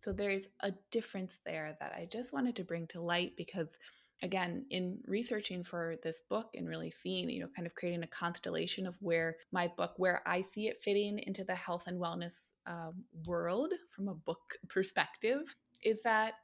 So 0.00 0.12
there's 0.12 0.48
a 0.60 0.72
difference 0.90 1.38
there 1.46 1.76
that 1.80 1.94
I 1.96 2.06
just 2.10 2.32
wanted 2.32 2.56
to 2.56 2.64
bring 2.64 2.86
to 2.88 3.00
light 3.00 3.36
because 3.36 3.78
again 4.24 4.64
in 4.70 4.98
researching 5.06 5.62
for 5.62 5.96
this 6.02 6.20
book 6.28 6.48
and 6.56 6.66
really 6.66 6.90
seeing 6.90 7.28
you 7.28 7.40
know 7.40 7.48
kind 7.54 7.66
of 7.66 7.74
creating 7.74 8.02
a 8.02 8.08
constellation 8.08 8.86
of 8.86 8.96
where 9.00 9.36
my 9.52 9.70
book 9.76 9.92
where 9.98 10.22
i 10.26 10.40
see 10.40 10.66
it 10.66 10.82
fitting 10.82 11.18
into 11.20 11.44
the 11.44 11.54
health 11.54 11.84
and 11.86 12.00
wellness 12.00 12.54
um, 12.66 13.04
world 13.26 13.72
from 13.90 14.08
a 14.08 14.14
book 14.14 14.56
perspective 14.68 15.54
is 15.82 16.02
that 16.02 16.34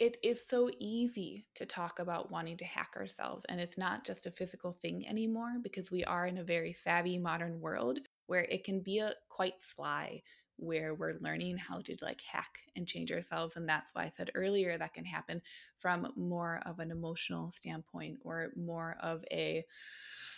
it 0.00 0.16
is 0.24 0.44
so 0.44 0.70
easy 0.80 1.46
to 1.54 1.64
talk 1.64 2.00
about 2.00 2.30
wanting 2.30 2.56
to 2.56 2.64
hack 2.64 2.94
ourselves 2.96 3.44
and 3.48 3.60
it's 3.60 3.78
not 3.78 4.04
just 4.04 4.26
a 4.26 4.30
physical 4.30 4.72
thing 4.72 5.06
anymore 5.06 5.56
because 5.62 5.90
we 5.90 6.02
are 6.04 6.26
in 6.26 6.38
a 6.38 6.44
very 6.44 6.72
savvy 6.72 7.18
modern 7.18 7.60
world 7.60 8.00
where 8.26 8.42
it 8.44 8.64
can 8.64 8.80
be 8.80 8.98
a 8.98 9.12
quite 9.28 9.60
sly 9.60 10.20
where 10.56 10.94
we're 10.94 11.18
learning 11.20 11.56
how 11.56 11.80
to 11.80 11.96
like 12.02 12.20
hack 12.22 12.60
and 12.76 12.86
change 12.86 13.10
ourselves 13.12 13.56
and 13.56 13.68
that's 13.68 13.90
why 13.94 14.04
i 14.04 14.08
said 14.08 14.30
earlier 14.34 14.76
that 14.78 14.94
can 14.94 15.04
happen 15.04 15.40
from 15.78 16.12
more 16.16 16.60
of 16.66 16.78
an 16.78 16.90
emotional 16.90 17.50
standpoint 17.52 18.18
or 18.24 18.50
more 18.56 18.96
of 19.00 19.24
a 19.30 19.64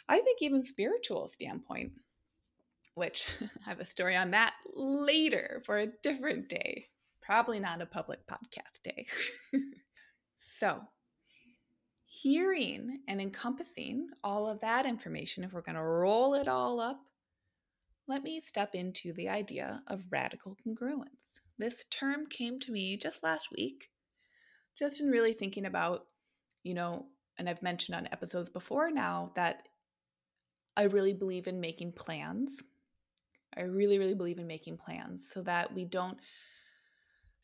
i 0.09 0.19
think 0.19 0.43
even 0.43 0.63
spiritual 0.63 1.29
standpoint 1.29 1.93
which 2.95 3.27
i 3.43 3.69
have 3.69 3.81
a 3.81 3.85
story 3.85 4.17
on 4.17 4.31
that 4.31 4.55
later 4.75 5.63
for 5.65 5.79
a 5.79 5.93
different 6.03 6.49
day 6.49 6.87
probably 7.27 7.59
not 7.59 7.83
a 7.83 7.87
public 7.87 8.21
podcast 8.27 8.83
day. 8.85 9.07
So 10.37 10.81
hearing 12.05 13.01
and 13.09 13.21
encompassing 13.21 14.09
all 14.23 14.47
of 14.49 14.61
that 14.61 14.87
information 14.87 15.45
if 15.45 15.53
we're 15.53 15.61
going 15.61 15.77
to 15.77 15.83
roll 15.83 16.35
it 16.35 16.49
all 16.49 16.81
up 16.81 17.01
let 18.09 18.23
me 18.23 18.41
step 18.41 18.75
into 18.75 19.13
the 19.13 19.29
idea 19.29 19.83
of 19.89 20.05
radical 20.11 20.57
congruence. 20.67 21.41
This 21.59 21.85
term 21.91 22.27
came 22.27 22.61
to 22.61 22.73
me 22.73 22.97
just 22.97 23.23
last 23.23 23.49
week, 23.51 23.91
just 24.79 25.01
in 25.01 25.09
really 25.09 25.33
thinking 25.33 25.67
about, 25.67 26.07
you 26.63 26.75
know, 26.75 27.07
and 27.39 27.49
I've 27.49 27.63
mentioned 27.63 27.97
on 27.97 28.09
episodes 28.13 28.49
before 28.49 28.91
now 28.91 29.33
that 29.35 29.63
I 30.77 30.85
really 30.85 31.15
believe 31.15 31.47
in 31.47 31.61
making 31.61 31.93
plans. 31.93 32.63
I 33.57 33.63
really, 33.63 33.99
really 33.99 34.15
believe 34.15 34.39
in 34.39 34.47
making 34.47 34.77
plans 34.77 35.29
so 35.33 35.43
that 35.43 35.75
we 35.75 35.85
don't 35.85 36.19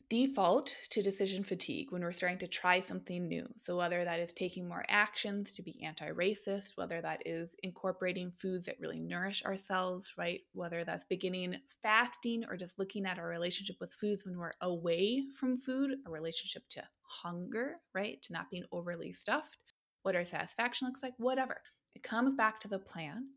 default 0.09 0.75
to 0.89 1.01
decision 1.01 1.43
fatigue 1.43 1.91
when 1.91 2.01
we're 2.01 2.11
starting 2.11 2.37
to 2.39 2.47
try 2.47 2.79
something 2.79 3.27
new. 3.27 3.47
So, 3.57 3.77
whether 3.77 4.03
that 4.03 4.19
is 4.19 4.33
taking 4.33 4.67
more 4.67 4.85
actions 4.87 5.51
to 5.53 5.61
be 5.61 5.83
anti 5.83 6.09
racist, 6.09 6.73
whether 6.75 7.01
that 7.01 7.23
is 7.25 7.55
incorporating 7.63 8.31
foods 8.31 8.65
that 8.65 8.79
really 8.79 8.99
nourish 8.99 9.43
ourselves, 9.43 10.13
right? 10.17 10.41
Whether 10.53 10.83
that's 10.83 11.05
beginning 11.05 11.57
fasting 11.81 12.43
or 12.49 12.57
just 12.57 12.79
looking 12.79 13.05
at 13.05 13.19
our 13.19 13.27
relationship 13.27 13.77
with 13.79 13.93
foods 13.93 14.25
when 14.25 14.37
we're 14.37 14.53
away 14.61 15.23
from 15.39 15.57
food, 15.57 15.91
a 16.05 16.11
relationship 16.11 16.63
to 16.69 16.83
hunger, 17.01 17.75
right? 17.93 18.21
To 18.23 18.33
not 18.33 18.49
being 18.49 18.65
overly 18.71 19.13
stuffed, 19.13 19.57
what 20.03 20.15
our 20.15 20.25
satisfaction 20.25 20.87
looks 20.87 21.03
like, 21.03 21.13
whatever. 21.17 21.61
It 21.95 22.03
comes 22.03 22.35
back 22.35 22.59
to 22.61 22.67
the 22.67 22.79
plan 22.79 23.27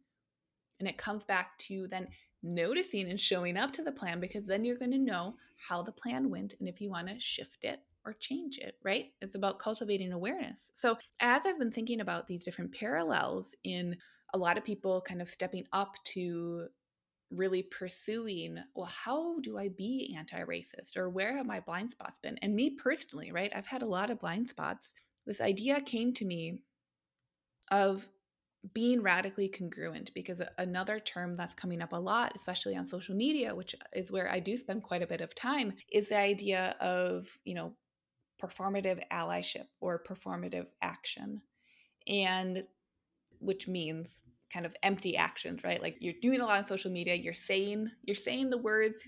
and 0.79 0.89
it 0.89 0.99
comes 0.99 1.25
back 1.25 1.57
to 1.59 1.87
then 1.91 2.09
noticing 2.43 3.11
and 3.11 3.21
showing 3.21 3.57
up 3.57 3.73
to 3.73 3.83
the 3.83 3.93
plan 3.93 4.21
because 4.21 4.47
then 4.47 4.65
you're 4.65 4.79
going 4.79 4.93
to 4.93 4.99
know 4.99 5.37
how 5.69 5.83
the 5.83 5.93
plan 5.93 6.31
went 6.31 6.55
and 6.61 6.69
if 6.69 6.81
you 6.81 6.91
want 6.91 7.09
to 7.09 7.19
shift 7.19 7.65
it 7.65 7.81
or 8.05 8.13
change 8.15 8.59
it, 8.59 8.77
right? 8.85 9.07
It's 9.21 9.35
about 9.35 9.59
cultivating 9.59 10.13
awareness. 10.13 10.71
So, 10.75 10.97
as 11.21 11.45
I've 11.45 11.59
been 11.59 11.73
thinking 11.73 12.01
about 12.01 12.27
these 12.27 12.45
different 12.45 12.73
parallels 12.73 13.55
in 13.65 13.97
a 14.33 14.39
lot 14.39 14.57
of 14.57 14.65
people 14.65 15.01
kind 15.01 15.21
of 15.21 15.29
stepping 15.29 15.67
up 15.73 15.97
to 16.05 16.69
really 17.31 17.63
pursuing, 17.63 18.59
well, 18.75 18.87
how 18.87 19.41
do 19.41 19.59
I 19.59 19.69
be 19.69 20.15
anti 20.17 20.41
racist 20.43 20.97
or 20.97 21.11
where 21.11 21.37
have 21.37 21.47
my 21.47 21.61
blind 21.61 21.91
spots 21.91 22.21
been? 22.21 22.39
And 22.39 22.55
me 22.55 22.71
personally, 22.71 23.33
right? 23.33 23.53
I've 23.55 23.67
had 23.67 23.83
a 23.83 23.87
lot 23.87 24.11
of 24.11 24.21
blind 24.21 24.49
spots. 24.49 24.95
This 25.27 25.41
idea 25.41 25.81
came 25.81 26.13
to 26.15 26.25
me 26.25 26.61
of 27.71 28.09
being 28.75 29.03
radically 29.03 29.49
congruent 29.49 30.13
because 30.15 30.41
another 30.59 30.99
term 30.99 31.37
that's 31.37 31.55
coming 31.55 31.83
up 31.83 31.93
a 31.93 31.97
lot 31.97 32.33
especially 32.35 32.75
on 32.75 32.89
social 32.89 33.15
media 33.15 33.55
which 33.55 33.75
is 33.95 34.11
where 34.11 34.31
I 34.31 34.41
do 34.41 34.57
spend 34.57 34.83
quite 34.83 35.03
a 35.03 35.07
bit 35.07 35.21
of 35.21 35.35
time 35.35 35.75
is 35.93 36.09
the 36.09 36.19
idea 36.19 36.75
of 36.81 37.39
you 37.45 37.55
know 37.55 37.75
performative 38.43 39.03
allyship 39.11 39.67
or 39.81 40.03
performative 40.03 40.67
action. 40.83 41.43
And 42.07 42.65
which 43.39 43.69
means 43.69 44.23
kind 44.53 44.65
of 44.65 44.77
empty 44.83 45.17
actions 45.17 45.65
right? 45.65 45.83
Like 45.83 45.97
you're 46.01 46.15
doing 46.23 46.41
a 46.41 46.47
lot 46.47 46.59
on 46.59 46.67
social 46.67 46.91
media 46.91 47.15
you're 47.15 47.35
saying 47.35 47.91
you're 48.05 48.15
saying 48.15 48.51
the 48.51 48.59
words 48.59 48.99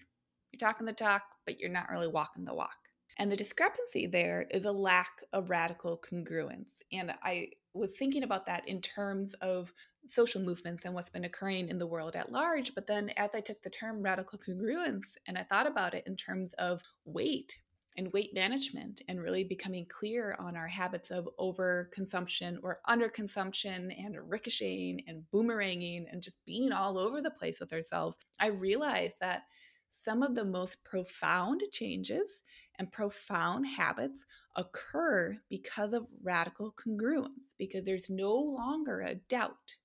you're 0.53 0.59
talking 0.59 0.87
the 0.87 0.93
talk 0.93 1.23
but 1.47 1.61
you're 1.61 1.71
not 1.71 1.91
really 1.91 2.09
walking 2.09 2.45
the 2.45 2.55
walk. 2.55 2.77
And 3.19 3.31
the 3.31 3.37
discrepancy 3.37 4.07
there 4.07 4.47
is 4.50 4.65
a 4.65 4.73
lack 4.73 5.11
of 5.33 5.50
radical 5.50 6.00
congruence. 6.11 6.83
And 6.93 7.12
i 7.23 7.50
was 7.75 7.97
thinking 7.97 8.23
about 8.23 8.47
that 8.47 8.67
in 8.69 8.81
terms 8.81 9.35
of 9.35 9.73
social 10.07 10.41
movements 10.41 10.85
and 10.85 10.95
what's 10.95 11.11
been 11.11 11.25
occurring 11.25 11.69
in 11.69 11.79
the 11.79 11.87
world 11.87 12.17
at 12.17 12.33
large. 12.33 12.75
But 12.75 12.87
then 12.87 13.11
as 13.17 13.31
I 13.35 13.41
took 13.41 13.63
the 13.63 13.71
term 13.71 14.03
radical 14.03 14.39
congruence 14.39 15.17
and 15.27 15.37
I 15.37 15.45
thought 15.45 15.67
about 15.67 15.95
it 15.95 16.05
in 16.07 16.17
terms 16.17 16.55
of 16.55 16.83
weight 17.05 17.59
and 17.97 18.13
weight 18.13 18.33
management 18.33 19.03
and 19.09 19.21
really 19.21 19.43
becoming 19.43 19.85
clear 19.87 20.37
on 20.39 20.57
our 20.57 20.69
habits 20.69 21.11
of 21.11 21.29
overconsumption 21.39 22.57
or 22.63 22.79
underconsumption 22.89 23.93
and 23.99 24.17
ricocheting 24.31 25.03
and 25.09 25.25
boomeranging 25.35 26.05
and 26.11 26.23
just 26.23 26.37
being 26.47 26.73
all 26.73 26.97
over 26.97 27.21
the 27.21 27.31
place 27.31 27.59
with 27.59 27.73
ourselves, 27.73 28.17
I 28.39 28.49
realized 28.49 29.17
that 29.21 29.43
some 29.90 30.23
of 30.23 30.35
the 30.35 30.45
most 30.45 30.83
profound 30.85 31.62
changes 31.73 32.42
and 32.78 32.92
profound 32.92 33.66
habits 33.66 34.25
occur 34.57 35.37
because 35.49 35.92
of 35.92 36.07
radical 36.23 36.75
congruence, 36.75 37.54
because 37.59 37.85
there's 37.85 38.11
no 38.11 38.35
longer 38.35 39.00
a 39.00 39.14
doubt 39.14 39.76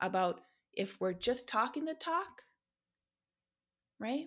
about 0.00 0.40
if 0.72 1.00
we're 1.00 1.12
just 1.12 1.48
talking 1.48 1.84
the 1.84 1.94
talk, 1.94 2.42
right? 3.98 4.26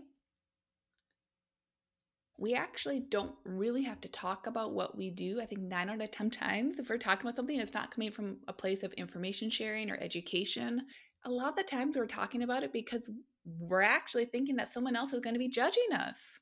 we 2.39 2.53
actually 2.53 3.01
don't 3.01 3.35
really 3.43 3.83
have 3.83 3.99
to 4.01 4.07
talk 4.07 4.47
about 4.47 4.73
what 4.73 4.97
we 4.97 5.11
do. 5.11 5.41
I 5.41 5.45
think 5.45 5.61
nine 5.61 5.89
out 5.89 6.01
of 6.01 6.11
10 6.11 6.29
times, 6.29 6.79
if 6.79 6.89
we're 6.89 6.97
talking 6.97 7.27
about 7.27 7.35
something, 7.35 7.59
it's 7.59 7.73
not 7.73 7.93
coming 7.93 8.11
from 8.11 8.37
a 8.47 8.53
place 8.53 8.83
of 8.83 8.93
information 8.93 9.49
sharing 9.49 9.91
or 9.91 9.97
education. 9.99 10.81
A 11.25 11.29
lot 11.29 11.49
of 11.49 11.55
the 11.57 11.63
times 11.63 11.97
we're 11.97 12.05
talking 12.05 12.43
about 12.43 12.63
it 12.63 12.71
because 12.71 13.09
we're 13.45 13.81
actually 13.81 14.25
thinking 14.25 14.57
that 14.57 14.73
someone 14.73 14.95
else 14.95 15.13
is 15.13 15.19
going 15.19 15.33
to 15.33 15.39
be 15.39 15.49
judging 15.49 15.91
us. 15.93 16.39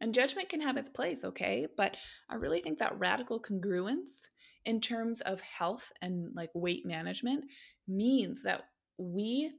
And 0.00 0.14
judgment 0.14 0.48
can 0.48 0.62
have 0.62 0.78
its 0.78 0.88
place, 0.88 1.24
okay? 1.24 1.66
But 1.76 1.96
I 2.30 2.36
really 2.36 2.60
think 2.60 2.78
that 2.78 2.98
radical 2.98 3.40
congruence 3.40 4.28
in 4.64 4.80
terms 4.80 5.20
of 5.20 5.40
health 5.42 5.92
and 6.00 6.34
like 6.34 6.50
weight 6.54 6.86
management 6.86 7.44
means 7.86 8.42
that 8.44 8.62
we 8.96 9.52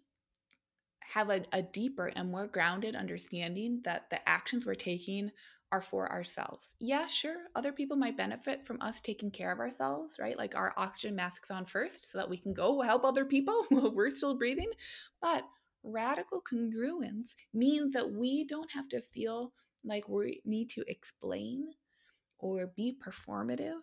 have 1.02 1.30
a, 1.30 1.44
a 1.52 1.62
deeper 1.62 2.08
and 2.08 2.32
more 2.32 2.48
grounded 2.48 2.96
understanding 2.96 3.82
that 3.84 4.10
the 4.10 4.28
actions 4.28 4.66
we're 4.66 4.76
taking 4.76 5.32
are 5.72 5.82
for 5.82 6.12
ourselves. 6.12 6.76
Yeah, 6.80 7.08
sure, 7.08 7.36
other 7.56 7.72
people 7.72 7.96
might 7.96 8.18
benefit 8.18 8.66
from 8.66 8.82
us 8.82 9.00
taking 9.00 9.32
care 9.32 9.52
of 9.52 9.60
ourselves, 9.60 10.18
right? 10.20 10.38
Like 10.38 10.56
our 10.56 10.74
oxygen 10.76 11.16
masks 11.16 11.50
on 11.50 11.66
first 11.66 12.12
so 12.12 12.18
that 12.18 12.30
we 12.30 12.38
can 12.38 12.54
go 12.54 12.82
help 12.82 13.06
other 13.06 13.26
people 13.26 13.66
while 13.70 13.94
we're 13.94 14.10
still 14.10 14.38
breathing. 14.38 14.72
But 15.22 15.44
radical 15.84 16.42
congruence 16.42 17.36
means 17.54 17.94
that 17.94 18.12
we 18.12 18.46
don't 18.46 18.72
have 18.72 18.88
to 18.90 19.02
feel 19.02 19.54
like 19.84 20.08
we 20.08 20.42
need 20.46 20.70
to 20.70 20.84
explain 20.88 21.66
or 22.40 22.72
be 22.76 22.98
performative 23.06 23.82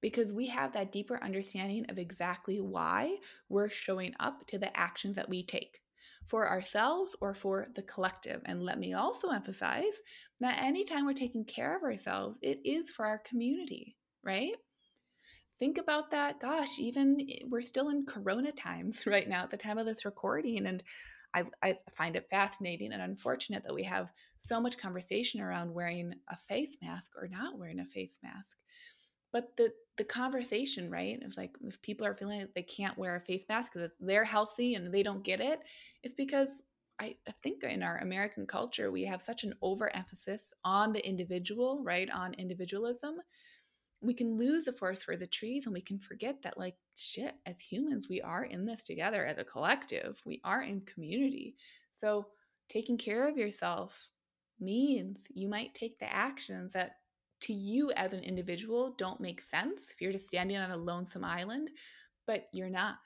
because 0.00 0.32
we 0.32 0.48
have 0.48 0.72
that 0.72 0.92
deeper 0.92 1.22
understanding 1.22 1.86
of 1.88 1.98
exactly 1.98 2.60
why 2.60 3.16
we're 3.48 3.68
showing 3.68 4.12
up 4.18 4.46
to 4.48 4.58
the 4.58 4.76
actions 4.76 5.16
that 5.16 5.28
we 5.28 5.44
take 5.44 5.80
for 6.26 6.48
ourselves 6.48 7.16
or 7.20 7.34
for 7.34 7.68
the 7.74 7.82
collective. 7.82 8.42
And 8.44 8.62
let 8.62 8.78
me 8.78 8.94
also 8.94 9.30
emphasize 9.30 10.00
that 10.40 10.60
anytime 10.62 11.06
we're 11.06 11.12
taking 11.14 11.44
care 11.44 11.76
of 11.76 11.82
ourselves, 11.82 12.38
it 12.42 12.60
is 12.64 12.90
for 12.90 13.06
our 13.06 13.18
community, 13.18 13.96
right? 14.24 14.54
Think 15.58 15.78
about 15.78 16.10
that. 16.10 16.40
Gosh, 16.40 16.78
even 16.78 17.18
eh, 17.20 17.44
we're 17.48 17.62
still 17.62 17.88
in 17.88 18.04
Corona 18.06 18.52
times 18.52 19.06
right 19.06 19.28
now 19.28 19.42
at 19.44 19.50
the 19.50 19.56
time 19.56 19.78
of 19.78 19.86
this 19.86 20.04
recording. 20.04 20.66
And 20.66 20.82
I, 21.34 21.44
I 21.62 21.76
find 21.94 22.16
it 22.16 22.28
fascinating 22.30 22.92
and 22.92 23.00
unfortunate 23.02 23.62
that 23.64 23.74
we 23.74 23.84
have 23.84 24.10
so 24.38 24.60
much 24.60 24.76
conversation 24.78 25.40
around 25.40 25.72
wearing 25.72 26.14
a 26.28 26.36
face 26.36 26.76
mask 26.82 27.12
or 27.16 27.28
not 27.28 27.58
wearing 27.58 27.80
a 27.80 27.86
face 27.86 28.18
mask. 28.22 28.58
But 29.32 29.56
the 29.56 29.72
the 29.96 30.04
conversation, 30.04 30.90
right? 30.90 31.22
of 31.22 31.36
like 31.36 31.54
if 31.62 31.80
people 31.82 32.06
are 32.06 32.14
feeling 32.16 32.40
like 32.40 32.54
they 32.54 32.62
can't 32.62 32.96
wear 32.98 33.16
a 33.16 33.20
face 33.20 33.44
mask 33.48 33.72
because 33.72 33.92
they're 34.00 34.24
healthy 34.24 34.74
and 34.74 34.92
they 34.92 35.02
don't 35.02 35.24
get 35.24 35.40
it, 35.40 35.60
it's 36.02 36.14
because 36.14 36.62
I, 36.98 37.16
I 37.28 37.32
think 37.42 37.62
in 37.64 37.82
our 37.82 37.98
American 37.98 38.46
culture 38.46 38.90
we 38.90 39.04
have 39.04 39.22
such 39.22 39.44
an 39.44 39.54
overemphasis 39.62 40.52
on 40.64 40.92
the 40.92 41.06
individual, 41.06 41.82
right? 41.82 42.10
On 42.10 42.34
individualism. 42.34 43.16
We 44.02 44.14
can 44.14 44.36
lose 44.38 44.64
the 44.64 44.72
forest 44.72 45.04
for 45.04 45.16
the 45.16 45.26
trees 45.26 45.66
and 45.66 45.72
we 45.72 45.80
can 45.80 45.98
forget 45.98 46.42
that, 46.42 46.58
like, 46.58 46.76
shit, 46.96 47.34
as 47.46 47.60
humans, 47.60 48.08
we 48.08 48.20
are 48.20 48.44
in 48.44 48.66
this 48.66 48.82
together 48.82 49.24
as 49.24 49.38
a 49.38 49.44
collective. 49.44 50.20
We 50.26 50.40
are 50.44 50.62
in 50.62 50.80
community. 50.82 51.56
So, 51.94 52.26
taking 52.68 52.98
care 52.98 53.28
of 53.28 53.36
yourself 53.36 54.08
means 54.58 55.20
you 55.32 55.48
might 55.48 55.74
take 55.74 55.98
the 55.98 56.12
actions 56.12 56.72
that 56.72 56.96
to 57.42 57.52
you 57.52 57.90
as 57.92 58.12
an 58.12 58.20
individual 58.20 58.94
don't 58.98 59.20
make 59.20 59.40
sense 59.40 59.90
if 59.90 60.00
you're 60.00 60.12
just 60.12 60.28
standing 60.28 60.56
on 60.56 60.70
a 60.70 60.76
lonesome 60.76 61.24
island, 61.24 61.70
but 62.26 62.46
you're 62.52 62.70
not, 62.70 62.98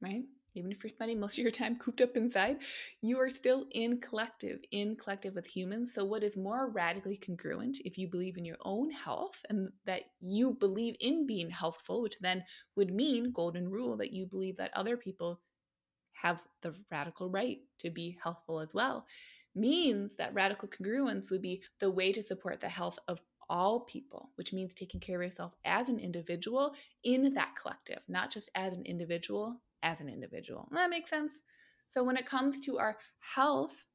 right? 0.00 0.24
Even 0.54 0.70
if 0.70 0.82
you're 0.82 0.90
spending 0.90 1.18
most 1.20 1.38
of 1.38 1.42
your 1.42 1.50
time 1.50 1.76
cooped 1.80 2.00
up 2.00 2.16
inside, 2.16 2.58
you 3.02 3.18
are 3.18 3.30
still 3.30 3.66
in 3.72 4.00
collective, 4.00 4.60
in 4.70 4.96
collective 4.96 5.34
with 5.34 5.46
humans. 5.46 5.92
So, 5.94 6.04
what 6.04 6.22
is 6.22 6.36
more 6.36 6.70
radically 6.70 7.16
congruent 7.16 7.78
if 7.84 7.98
you 7.98 8.08
believe 8.08 8.36
in 8.36 8.44
your 8.44 8.58
own 8.64 8.90
health 8.90 9.44
and 9.48 9.70
that 9.84 10.02
you 10.20 10.52
believe 10.52 10.96
in 11.00 11.26
being 11.26 11.50
healthful, 11.50 12.02
which 12.02 12.18
then 12.20 12.44
would 12.76 12.92
mean, 12.92 13.32
golden 13.32 13.68
rule, 13.68 13.96
that 13.96 14.12
you 14.12 14.26
believe 14.26 14.56
that 14.56 14.72
other 14.74 14.96
people 14.96 15.40
have 16.12 16.42
the 16.62 16.74
radical 16.90 17.28
right 17.28 17.58
to 17.78 17.90
be 17.90 18.16
healthful 18.22 18.60
as 18.60 18.72
well, 18.72 19.06
means 19.54 20.16
that 20.16 20.34
radical 20.34 20.68
congruence 20.68 21.30
would 21.30 21.42
be 21.42 21.62
the 21.80 21.90
way 21.90 22.12
to 22.12 22.22
support 22.22 22.60
the 22.60 22.68
health 22.68 22.98
of 23.08 23.20
all 23.48 23.80
people, 23.80 24.30
which 24.36 24.52
means 24.52 24.74
taking 24.74 25.00
care 25.00 25.20
of 25.20 25.26
yourself 25.26 25.54
as 25.64 25.88
an 25.88 25.98
individual 25.98 26.74
in 27.02 27.34
that 27.34 27.56
collective, 27.60 28.00
not 28.08 28.30
just 28.30 28.50
as 28.54 28.72
an 28.72 28.82
individual, 28.84 29.60
as 29.82 30.00
an 30.00 30.08
individual. 30.08 30.68
That 30.72 30.90
makes 30.90 31.10
sense. 31.10 31.42
So 31.88 32.02
when 32.02 32.16
it 32.16 32.26
comes 32.26 32.60
to 32.60 32.78
our 32.78 32.96
health, 33.20 33.86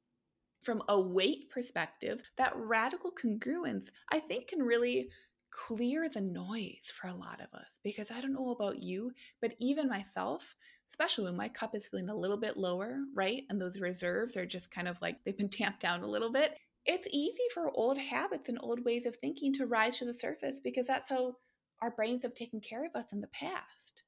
from 0.62 0.84
a 0.90 1.00
weight 1.00 1.50
perspective, 1.50 2.22
that 2.38 2.54
radical 2.56 3.12
congruence, 3.12 3.92
I 4.12 4.20
think, 4.20 4.48
can 4.48 4.62
really 4.62 5.10
clear 5.52 6.08
the 6.10 6.22
noise 6.22 6.92
for 6.94 7.08
a 7.08 7.14
lot 7.14 7.40
of 7.42 7.58
us. 7.58 7.80
Because 7.84 8.12
I 8.12 8.22
don't 8.22 8.34
know 8.34 8.52
about 8.52 8.82
you, 8.82 9.12
but 9.42 9.54
even 9.60 9.88
myself, 9.88 10.56
especially 10.90 11.26
when 11.26 11.38
my 11.38 11.48
cup 11.48 11.76
is 11.76 11.88
feeling 11.88 12.10
a 12.10 12.16
little 12.16 12.38
bit 12.38 12.58
lower, 12.58 13.00
right? 13.14 13.44
And 13.50 13.60
those 13.60 13.80
reserves 13.80 14.36
are 14.38 14.46
just 14.46 14.72
kind 14.72 14.88
of 14.88 15.02
like 15.02 15.24
they've 15.24 15.38
been 15.38 15.50
tamped 15.50 15.80
down 15.80 16.02
a 16.02 16.08
little 16.08 16.32
bit 16.32 16.56
it's 16.86 17.08
easy 17.12 17.44
for 17.54 17.72
old 17.72 17.98
habits 17.98 18.50
and 18.50 18.58
old 18.62 18.84
ways 18.86 19.06
of 19.06 19.16
thinking 19.16 19.54
to 19.54 19.66
rise 19.66 19.98
to 19.98 20.06
the 20.06 20.14
surface 20.14 20.60
because 20.64 20.88
that's 20.88 21.10
how 21.10 21.36
our 21.82 21.92
brains 21.92 22.24
have 22.24 22.34
taken 22.34 22.60
care 22.60 22.86
of 22.86 22.96
us 22.96 23.12
in 23.14 23.22
the 23.22 23.28
past. 23.28 24.04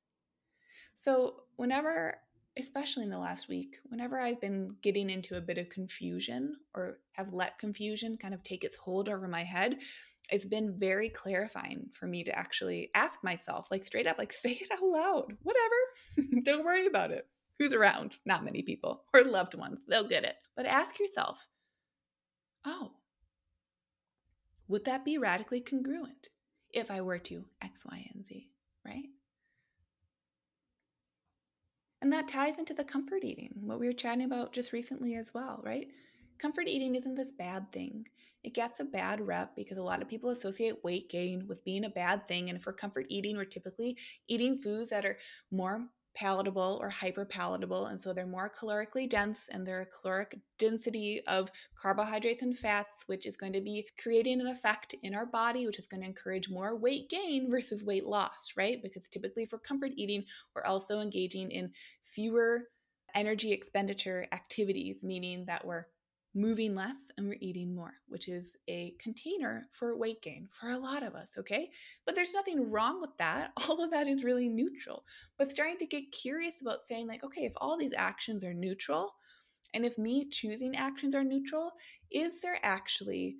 So, 0.95 1.43
whenever, 1.55 2.17
especially 2.57 3.03
in 3.03 3.09
the 3.09 3.17
last 3.17 3.47
week, 3.47 3.77
whenever 3.85 4.19
I've 4.19 4.41
been 4.41 4.75
getting 4.81 5.09
into 5.09 5.37
a 5.37 5.41
bit 5.41 5.57
of 5.57 5.69
confusion 5.69 6.57
or 6.75 6.99
have 7.13 7.33
let 7.33 7.59
confusion 7.59 8.17
kind 8.17 8.33
of 8.33 8.43
take 8.43 8.63
its 8.63 8.75
hold 8.75 9.09
over 9.09 9.27
my 9.27 9.43
head, 9.43 9.77
it's 10.29 10.45
been 10.45 10.77
very 10.77 11.09
clarifying 11.09 11.89
for 11.93 12.07
me 12.07 12.23
to 12.23 12.37
actually 12.37 12.89
ask 12.93 13.23
myself, 13.23 13.67
like 13.71 13.83
straight 13.83 14.07
up, 14.07 14.17
like 14.17 14.33
say 14.33 14.51
it 14.51 14.71
out 14.71 14.83
loud, 14.83 15.37
whatever. 15.43 16.39
Don't 16.43 16.65
worry 16.65 16.85
about 16.85 17.11
it. 17.11 17.27
Who's 17.59 17.73
around? 17.73 18.15
Not 18.25 18.45
many 18.45 18.63
people 18.63 19.03
or 19.13 19.23
loved 19.23 19.55
ones. 19.55 19.81
They'll 19.87 20.07
get 20.07 20.23
it. 20.23 20.35
But 20.55 20.65
ask 20.65 20.99
yourself, 20.99 21.47
oh, 22.65 22.91
would 24.67 24.85
that 24.85 25.03
be 25.03 25.17
radically 25.17 25.59
congruent 25.61 26.29
if 26.73 26.89
I 26.89 27.01
were 27.01 27.19
to 27.19 27.45
X, 27.61 27.83
Y, 27.85 28.09
and 28.13 28.25
Z, 28.25 28.47
right? 28.85 29.09
And 32.01 32.11
that 32.13 32.27
ties 32.27 32.57
into 32.57 32.73
the 32.73 32.83
comfort 32.83 33.23
eating, 33.23 33.53
what 33.61 33.79
we 33.79 33.87
were 33.87 33.93
chatting 33.93 34.25
about 34.25 34.53
just 34.53 34.73
recently 34.73 35.15
as 35.15 35.33
well, 35.33 35.61
right? 35.63 35.87
Comfort 36.39 36.67
eating 36.67 36.95
isn't 36.95 37.15
this 37.15 37.31
bad 37.31 37.71
thing. 37.71 38.07
It 38.43 38.55
gets 38.55 38.79
a 38.79 38.85
bad 38.85 39.21
rep 39.21 39.55
because 39.55 39.77
a 39.77 39.83
lot 39.83 40.01
of 40.01 40.07
people 40.07 40.31
associate 40.31 40.83
weight 40.83 41.09
gain 41.09 41.45
with 41.47 41.63
being 41.63 41.85
a 41.85 41.89
bad 41.89 42.27
thing. 42.27 42.49
And 42.49 42.63
for 42.63 42.73
comfort 42.73 43.05
eating, 43.09 43.37
we're 43.37 43.45
typically 43.45 43.97
eating 44.27 44.57
foods 44.57 44.89
that 44.89 45.05
are 45.05 45.19
more 45.51 45.85
palatable 46.13 46.77
or 46.81 46.89
hyper 46.89 47.25
palatable. 47.25 47.87
And 47.87 47.99
so 47.99 48.13
they're 48.13 48.25
more 48.25 48.51
calorically 48.51 49.09
dense 49.09 49.47
and 49.49 49.65
their 49.65 49.87
caloric 49.99 50.37
density 50.57 51.21
of 51.27 51.51
carbohydrates 51.79 52.41
and 52.41 52.57
fats, 52.57 53.03
which 53.07 53.25
is 53.25 53.37
going 53.37 53.53
to 53.53 53.61
be 53.61 53.87
creating 54.01 54.41
an 54.41 54.47
effect 54.47 54.95
in 55.03 55.15
our 55.15 55.25
body, 55.25 55.65
which 55.65 55.79
is 55.79 55.87
going 55.87 56.01
to 56.01 56.07
encourage 56.07 56.49
more 56.49 56.75
weight 56.75 57.09
gain 57.09 57.49
versus 57.49 57.83
weight 57.83 58.05
loss, 58.05 58.53
right? 58.57 58.81
Because 58.83 59.03
typically 59.09 59.45
for 59.45 59.57
comfort 59.57 59.91
eating, 59.95 60.25
we're 60.55 60.63
also 60.63 60.99
engaging 60.99 61.51
in 61.51 61.71
fewer 62.03 62.67
energy 63.15 63.51
expenditure 63.51 64.27
activities, 64.31 65.03
meaning 65.03 65.45
that 65.45 65.65
we're 65.65 65.85
moving 66.33 66.75
less 66.75 67.11
and 67.17 67.27
we're 67.27 67.37
eating 67.41 67.75
more, 67.75 67.93
which 68.07 68.27
is 68.27 68.55
a 68.67 68.93
container 68.99 69.67
for 69.71 69.97
weight 69.97 70.21
gain 70.21 70.47
for 70.51 70.69
a 70.69 70.77
lot 70.77 71.03
of 71.03 71.13
us, 71.13 71.31
okay? 71.37 71.69
But 72.05 72.15
there's 72.15 72.33
nothing 72.33 72.69
wrong 72.71 73.01
with 73.01 73.17
that. 73.17 73.51
All 73.67 73.83
of 73.83 73.91
that 73.91 74.07
is 74.07 74.23
really 74.23 74.47
neutral. 74.47 75.03
But 75.37 75.51
starting 75.51 75.77
to 75.77 75.85
get 75.85 76.11
curious 76.11 76.61
about 76.61 76.87
saying, 76.87 77.07
like, 77.07 77.23
okay, 77.23 77.41
if 77.41 77.53
all 77.57 77.77
these 77.77 77.93
actions 77.95 78.43
are 78.43 78.53
neutral, 78.53 79.13
and 79.73 79.85
if 79.85 79.97
me 79.97 80.27
choosing 80.29 80.75
actions 80.75 81.15
are 81.15 81.23
neutral, 81.23 81.71
is 82.11 82.41
there 82.41 82.59
actually 82.61 83.37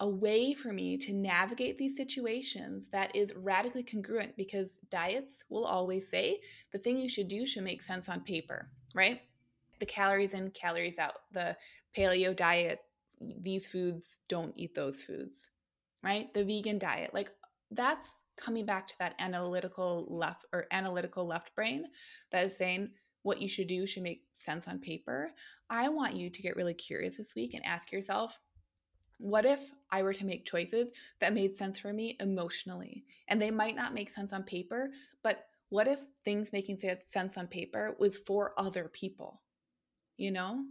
a 0.00 0.08
way 0.08 0.54
for 0.54 0.72
me 0.72 0.96
to 0.96 1.12
navigate 1.12 1.78
these 1.78 1.96
situations 1.96 2.86
that 2.90 3.14
is 3.14 3.32
radically 3.36 3.82
congruent? 3.82 4.36
Because 4.36 4.78
diets 4.90 5.44
will 5.48 5.64
always 5.64 6.08
say 6.08 6.40
the 6.72 6.78
thing 6.78 6.96
you 6.96 7.08
should 7.08 7.28
do 7.28 7.46
should 7.46 7.62
make 7.62 7.82
sense 7.82 8.08
on 8.08 8.22
paper, 8.22 8.70
right? 8.94 9.20
The 9.80 9.86
calories 9.86 10.34
in, 10.34 10.50
calories 10.50 10.98
out. 10.98 11.14
The 11.32 11.56
paleo 11.96 12.34
diet, 12.34 12.80
these 13.20 13.66
foods 13.66 14.18
don't 14.28 14.54
eat 14.56 14.74
those 14.74 15.02
foods, 15.02 15.50
right? 16.04 16.32
The 16.32 16.44
vegan 16.44 16.78
diet, 16.78 17.12
like 17.12 17.30
that's 17.70 18.08
coming 18.36 18.64
back 18.64 18.86
to 18.88 18.98
that 18.98 19.14
analytical 19.18 20.06
left 20.08 20.44
or 20.52 20.66
analytical 20.70 21.26
left 21.26 21.54
brain 21.54 21.84
that 22.32 22.44
is 22.46 22.56
saying 22.56 22.90
what 23.22 23.40
you 23.40 23.48
should 23.48 23.66
do 23.66 23.86
should 23.86 24.02
make 24.02 24.22
sense 24.38 24.66
on 24.66 24.78
paper. 24.78 25.32
I 25.68 25.88
want 25.88 26.14
you 26.14 26.30
to 26.30 26.42
get 26.42 26.56
really 26.56 26.74
curious 26.74 27.18
this 27.18 27.34
week 27.34 27.54
and 27.54 27.64
ask 27.66 27.92
yourself, 27.92 28.38
what 29.18 29.44
if 29.44 29.60
I 29.90 30.02
were 30.02 30.14
to 30.14 30.24
make 30.24 30.46
choices 30.46 30.90
that 31.20 31.34
made 31.34 31.54
sense 31.54 31.78
for 31.78 31.92
me 31.92 32.16
emotionally? 32.20 33.04
And 33.28 33.40
they 33.40 33.50
might 33.50 33.76
not 33.76 33.92
make 33.92 34.08
sense 34.08 34.32
on 34.32 34.44
paper, 34.44 34.90
but 35.22 35.44
what 35.68 35.86
if 35.86 36.00
things 36.24 36.52
making 36.52 36.78
sense 37.06 37.36
on 37.36 37.46
paper 37.46 37.94
was 37.98 38.16
for 38.16 38.54
other 38.56 38.88
people? 38.88 39.42
You 40.20 40.30
know? 40.30 40.64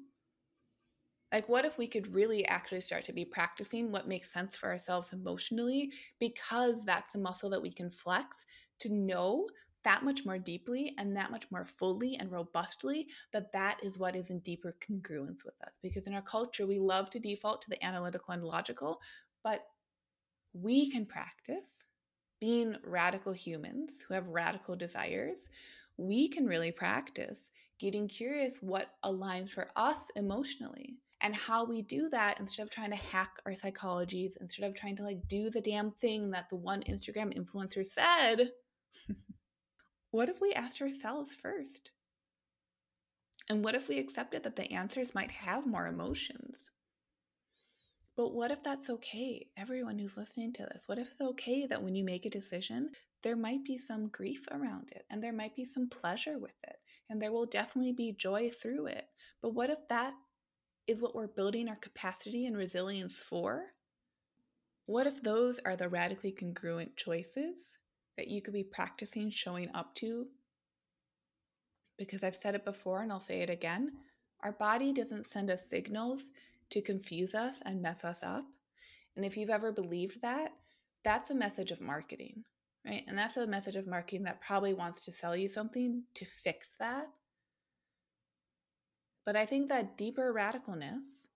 Like, 1.32 1.50
what 1.50 1.66
if 1.66 1.78
we 1.78 1.88
could 1.88 2.14
really 2.14 2.46
actually 2.46 2.82
start 2.82 3.04
to 3.06 3.14
be 3.14 3.26
practicing 3.26 3.92
what 3.92 4.08
makes 4.08 4.32
sense 4.32 4.56
for 4.56 4.70
ourselves 4.70 5.14
emotionally 5.14 5.92
because 6.20 6.82
that's 6.86 7.16
a 7.16 7.20
muscle 7.20 7.50
that 7.50 7.62
we 7.62 7.72
can 7.72 7.90
flex 7.90 8.46
to 8.80 8.94
know 8.94 9.48
that 9.84 10.04
much 10.04 10.26
more 10.26 10.38
deeply 10.38 10.94
and 10.98 11.16
that 11.16 11.32
much 11.32 11.46
more 11.52 11.66
fully 11.66 12.16
and 12.18 12.32
robustly 12.32 13.08
that 13.32 13.52
that 13.54 13.78
is 13.82 13.98
what 13.98 14.16
is 14.16 14.30
in 14.30 14.40
deeper 14.40 14.76
congruence 14.86 15.46
with 15.46 15.56
us 15.66 15.78
because 15.82 16.06
in 16.06 16.14
our 16.14 16.22
culture 16.22 16.68
we 16.68 16.80
love 16.80 17.10
to 17.10 17.20
default 17.20 17.62
to 17.62 17.70
the 17.70 17.84
analytical 17.86 18.34
and 18.34 18.44
logical 18.44 19.00
but 19.42 19.62
we 20.54 20.92
can 20.92 21.06
practice 21.06 21.86
being 22.42 22.76
radical 22.84 23.32
humans 23.32 24.04
who 24.06 24.14
have 24.14 24.28
radical 24.28 24.76
desires 24.76 25.48
we 25.96 26.28
can 26.28 26.46
really 26.46 26.72
practice 26.72 27.52
getting 27.80 28.08
curious 28.08 28.58
what 28.62 28.92
aligns 29.04 29.50
for 29.50 29.70
us 29.76 30.10
emotionally 30.16 30.98
and 31.22 31.36
how 31.36 31.66
we 31.66 31.82
do 31.82 32.10
that 32.10 32.40
instead 32.40 32.64
of 32.64 32.70
trying 32.70 32.92
to 32.92 32.96
hack 32.96 33.32
our 33.46 33.54
psychologies 33.54 34.34
instead 34.40 34.66
of 34.66 34.76
trying 34.76 34.96
to 34.96 35.04
like 35.04 35.28
do 35.28 35.50
the 35.50 35.62
damn 35.62 35.92
thing 35.92 36.32
that 36.32 36.50
the 36.50 36.56
one 36.56 36.82
instagram 36.84 37.34
influencer 37.38 37.86
said 37.86 38.52
what 40.12 40.30
if 40.30 40.42
we 40.42 40.54
asked 40.54 40.82
ourselves 40.82 41.32
first? 41.34 41.92
And 43.50 43.64
what 43.64 43.76
if 43.76 43.88
we 43.88 43.98
accepted 43.98 44.44
that 44.44 44.56
the 44.56 44.72
answers 44.72 45.16
might 45.16 45.32
have 45.32 45.66
more 45.66 45.88
emotions? 45.88 46.72
But 48.16 48.34
what 48.34 48.52
if 48.52 48.64
that's 48.64 48.90
okay? 48.90 49.48
Everyone 49.58 49.98
who's 49.98 50.18
listening 50.18 50.54
to 50.54 50.64
this, 50.64 50.84
what 50.88 51.00
if 51.00 51.08
it's 51.08 51.22
okay 51.22 51.66
that 51.68 51.82
when 51.82 51.96
you 51.96 52.04
make 52.04 52.26
a 52.26 52.30
decision, 52.30 52.90
there 53.22 53.36
might 53.36 53.64
be 53.64 53.78
some 53.78 54.08
grief 54.08 54.48
around 54.52 54.92
it 54.92 55.06
and 55.10 55.22
there 55.22 55.34
might 55.34 55.56
be 55.56 55.66
some 55.66 55.90
pleasure 55.90 56.38
with 56.38 56.56
it 56.64 56.78
and 57.10 57.22
there 57.22 57.32
will 57.32 57.46
definitely 57.46 57.94
be 57.94 58.12
joy 58.12 58.50
through 58.50 58.88
it. 58.88 59.08
But 59.42 59.54
what 59.54 59.70
if 59.70 59.80
that 59.90 60.14
is 60.88 61.02
what 61.02 61.16
we're 61.16 61.28
building 61.28 61.68
our 61.68 61.76
capacity 61.76 62.46
and 62.46 62.58
resilience 62.58 63.16
for? 63.16 63.74
What 64.86 65.08
if 65.08 65.22
those 65.22 65.60
are 65.60 65.76
the 65.76 65.90
radically 65.90 66.32
congruent 66.32 66.96
choices 66.96 67.78
that 68.20 68.28
you 68.28 68.42
could 68.42 68.54
be 68.54 68.66
practicing 68.66 69.32
showing 69.32 69.70
up 69.74 69.96
to. 69.96 70.28
Because 71.98 72.22
I've 72.22 72.36
said 72.36 72.54
it 72.54 72.66
before 72.66 73.02
and 73.02 73.14
I'll 73.14 73.22
say 73.22 73.40
it 73.40 73.50
again 73.50 73.94
our 74.42 74.52
body 74.54 74.94
doesn't 74.94 75.28
send 75.28 75.50
us 75.52 75.70
signals 75.70 76.32
to 76.70 76.82
confuse 76.82 77.36
us 77.36 77.62
and 77.66 77.82
mess 77.82 78.06
us 78.06 78.24
up. 78.24 78.46
And 79.18 79.26
if 79.26 79.36
you've 79.36 79.50
ever 79.50 79.74
believed 79.74 80.22
that, 80.22 80.54
that's 81.04 81.30
a 81.30 81.36
message 81.36 81.72
of 81.72 81.82
marketing, 81.82 82.46
right? 82.86 83.04
And 83.08 83.18
that's 83.18 83.38
a 83.38 83.48
message 83.48 83.76
of 83.76 83.88
marketing 83.88 84.24
that 84.24 84.42
probably 84.42 84.74
wants 84.74 85.06
to 85.06 85.14
sell 85.14 85.36
you 85.36 85.48
something 85.48 86.04
to 86.16 86.26
fix 86.26 86.76
that. 86.80 87.08
But 89.26 89.36
I 89.36 89.46
think 89.46 89.70
that 89.70 89.98
deeper 89.98 90.34
radicalness 90.34 91.28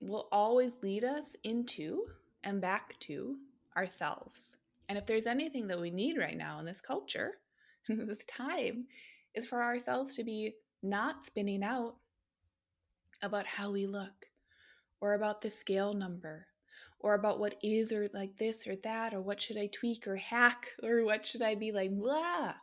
will 0.00 0.28
always 0.30 0.78
lead 0.82 1.04
us 1.04 1.36
into 1.44 2.06
and 2.44 2.60
back 2.60 2.98
to 3.00 3.36
ourselves. 3.76 4.40
And 4.88 4.96
if 4.96 5.06
there's 5.06 5.26
anything 5.26 5.66
that 5.68 5.80
we 5.80 5.90
need 5.90 6.16
right 6.16 6.36
now 6.36 6.58
in 6.60 6.64
this 6.64 6.80
culture, 6.80 7.38
in 7.88 8.06
this 8.06 8.24
time, 8.26 8.86
is 9.34 9.46
for 9.46 9.62
ourselves 9.62 10.14
to 10.14 10.24
be 10.24 10.54
not 10.82 11.24
spinning 11.24 11.62
out 11.62 11.96
about 13.22 13.46
how 13.46 13.70
we 13.70 13.86
look 13.86 14.26
or 15.00 15.14
about 15.14 15.42
the 15.42 15.50
scale 15.50 15.92
number 15.92 16.46
or 17.06 17.14
about 17.14 17.38
what 17.38 17.54
is 17.62 17.92
or 17.92 18.08
like 18.12 18.36
this 18.36 18.66
or 18.66 18.74
that 18.74 19.14
or 19.14 19.20
what 19.20 19.40
should 19.40 19.56
I 19.56 19.68
tweak 19.68 20.08
or 20.08 20.16
hack 20.16 20.66
or 20.82 21.04
what 21.04 21.24
should 21.24 21.40
I 21.40 21.54
be 21.54 21.70
like, 21.70 21.92
blah. 21.96 22.54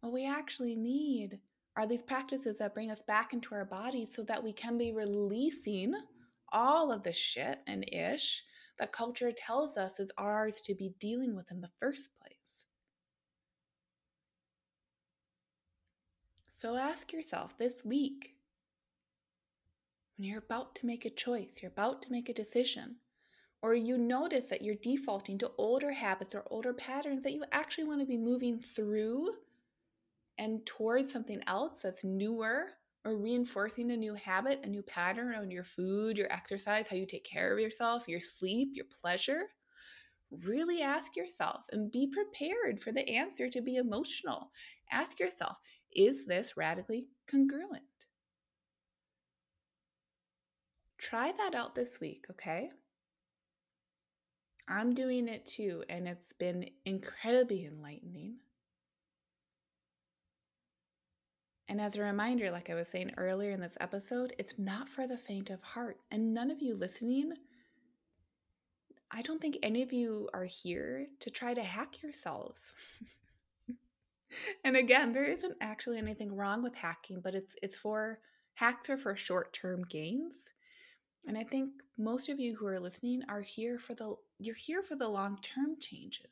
What 0.00 0.14
we 0.14 0.26
actually 0.26 0.74
need 0.74 1.38
are 1.76 1.86
these 1.86 2.00
practices 2.00 2.58
that 2.58 2.72
bring 2.72 2.90
us 2.90 3.00
back 3.06 3.34
into 3.34 3.54
our 3.54 3.66
bodies 3.66 4.14
so 4.14 4.22
that 4.22 4.42
we 4.42 4.54
can 4.54 4.78
be 4.78 4.92
releasing 4.92 5.92
all 6.50 6.90
of 6.90 7.02
the 7.02 7.12
shit 7.12 7.58
and 7.66 7.84
ish 7.92 8.42
that 8.78 8.90
culture 8.90 9.32
tells 9.32 9.76
us 9.76 10.00
is 10.00 10.10
ours 10.16 10.62
to 10.62 10.74
be 10.74 10.94
dealing 10.98 11.36
with 11.36 11.50
in 11.50 11.60
the 11.60 11.68
first 11.78 12.08
place. 12.18 12.64
So 16.54 16.76
ask 16.76 17.12
yourself 17.12 17.58
this 17.58 17.84
week 17.84 18.36
when 20.16 20.26
you're 20.26 20.38
about 20.38 20.74
to 20.76 20.86
make 20.86 21.04
a 21.04 21.10
choice, 21.10 21.58
you're 21.60 21.70
about 21.70 22.00
to 22.02 22.12
make 22.12 22.30
a 22.30 22.34
decision, 22.34 22.96
or 23.62 23.74
you 23.74 23.98
notice 23.98 24.46
that 24.46 24.62
you're 24.62 24.74
defaulting 24.76 25.38
to 25.38 25.50
older 25.58 25.92
habits 25.92 26.34
or 26.34 26.44
older 26.50 26.72
patterns 26.72 27.22
that 27.22 27.32
you 27.32 27.44
actually 27.52 27.84
want 27.84 28.00
to 28.00 28.06
be 28.06 28.16
moving 28.16 28.58
through 28.58 29.30
and 30.38 30.64
towards 30.64 31.12
something 31.12 31.42
else 31.46 31.82
that's 31.82 32.02
newer 32.02 32.68
or 33.04 33.16
reinforcing 33.16 33.90
a 33.90 33.96
new 33.96 34.14
habit, 34.14 34.60
a 34.64 34.68
new 34.68 34.82
pattern 34.82 35.34
on 35.34 35.50
your 35.50 35.64
food, 35.64 36.16
your 36.16 36.32
exercise, 36.32 36.86
how 36.88 36.96
you 36.96 37.06
take 37.06 37.24
care 37.24 37.52
of 37.52 37.58
yourself, 37.58 38.08
your 38.08 38.20
sleep, 38.20 38.70
your 38.74 38.86
pleasure, 39.02 39.42
really 40.44 40.80
ask 40.82 41.16
yourself 41.16 41.62
and 41.72 41.90
be 41.90 42.06
prepared 42.06 42.80
for 42.80 42.92
the 42.92 43.08
answer 43.08 43.48
to 43.48 43.60
be 43.60 43.76
emotional. 43.76 44.50
Ask 44.92 45.18
yourself, 45.18 45.56
is 45.94 46.24
this 46.24 46.56
radically 46.56 47.08
congruent? 47.28 47.82
Try 50.98 51.32
that 51.32 51.54
out 51.54 51.74
this 51.74 52.00
week, 52.00 52.26
okay? 52.30 52.70
I'm 54.70 54.94
doing 54.94 55.26
it 55.26 55.44
too, 55.44 55.82
and 55.88 56.06
it's 56.06 56.32
been 56.32 56.70
incredibly 56.84 57.66
enlightening. 57.66 58.36
And 61.68 61.80
as 61.80 61.96
a 61.96 62.02
reminder, 62.02 62.50
like 62.50 62.70
I 62.70 62.74
was 62.74 62.88
saying 62.88 63.12
earlier 63.16 63.50
in 63.50 63.60
this 63.60 63.76
episode, 63.80 64.34
it's 64.38 64.58
not 64.58 64.88
for 64.88 65.06
the 65.06 65.18
faint 65.18 65.50
of 65.50 65.62
heart. 65.62 65.98
And 66.10 66.32
none 66.32 66.50
of 66.50 66.62
you 66.62 66.74
listening, 66.74 67.32
I 69.10 69.22
don't 69.22 69.40
think 69.40 69.58
any 69.62 69.82
of 69.82 69.92
you 69.92 70.28
are 70.32 70.44
here 70.44 71.06
to 71.18 71.30
try 71.30 71.52
to 71.52 71.62
hack 71.62 72.02
yourselves. 72.02 72.72
and 74.64 74.76
again, 74.76 75.12
there 75.12 75.24
isn't 75.24 75.56
actually 75.60 75.98
anything 75.98 76.34
wrong 76.34 76.62
with 76.62 76.76
hacking, 76.76 77.20
but 77.20 77.34
it's 77.34 77.56
it's 77.60 77.76
for 77.76 78.20
hacks 78.54 78.88
are 78.88 78.96
for 78.96 79.16
short-term 79.16 79.84
gains. 79.84 80.50
And 81.26 81.36
I 81.36 81.42
think 81.42 81.70
most 81.98 82.28
of 82.28 82.38
you 82.38 82.56
who 82.56 82.66
are 82.66 82.80
listening 82.80 83.22
are 83.28 83.42
here 83.42 83.78
for 83.78 83.94
the 83.94 84.16
you're 84.40 84.54
here 84.54 84.82
for 84.82 84.96
the 84.96 85.08
long-term 85.08 85.76
changes. 85.78 86.26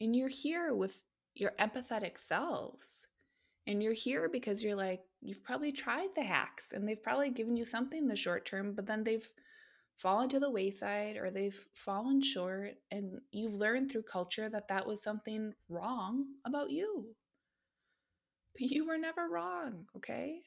And 0.00 0.14
you're 0.14 0.28
here 0.28 0.74
with 0.74 1.00
your 1.34 1.52
empathetic 1.60 2.18
selves 2.18 3.06
and 3.66 3.82
you're 3.82 3.94
here 3.94 4.28
because 4.28 4.62
you're 4.62 4.74
like, 4.74 5.00
you've 5.20 5.44
probably 5.44 5.72
tried 5.72 6.08
the 6.14 6.22
hacks 6.22 6.72
and 6.72 6.86
they've 6.86 7.02
probably 7.02 7.30
given 7.30 7.56
you 7.56 7.64
something 7.64 8.02
in 8.02 8.08
the 8.08 8.16
short 8.16 8.44
term, 8.44 8.74
but 8.74 8.84
then 8.84 9.04
they've 9.04 9.26
fallen 9.96 10.28
to 10.28 10.40
the 10.40 10.50
wayside 10.50 11.16
or 11.16 11.30
they've 11.30 11.66
fallen 11.72 12.20
short. 12.20 12.74
And 12.90 13.20
you've 13.30 13.54
learned 13.54 13.90
through 13.90 14.02
culture 14.02 14.48
that 14.48 14.68
that 14.68 14.86
was 14.86 15.02
something 15.02 15.54
wrong 15.68 16.24
about 16.44 16.70
you. 16.70 17.14
But 18.58 18.68
you 18.70 18.86
were 18.86 18.98
never 18.98 19.28
wrong, 19.28 19.86
okay? 19.96 20.40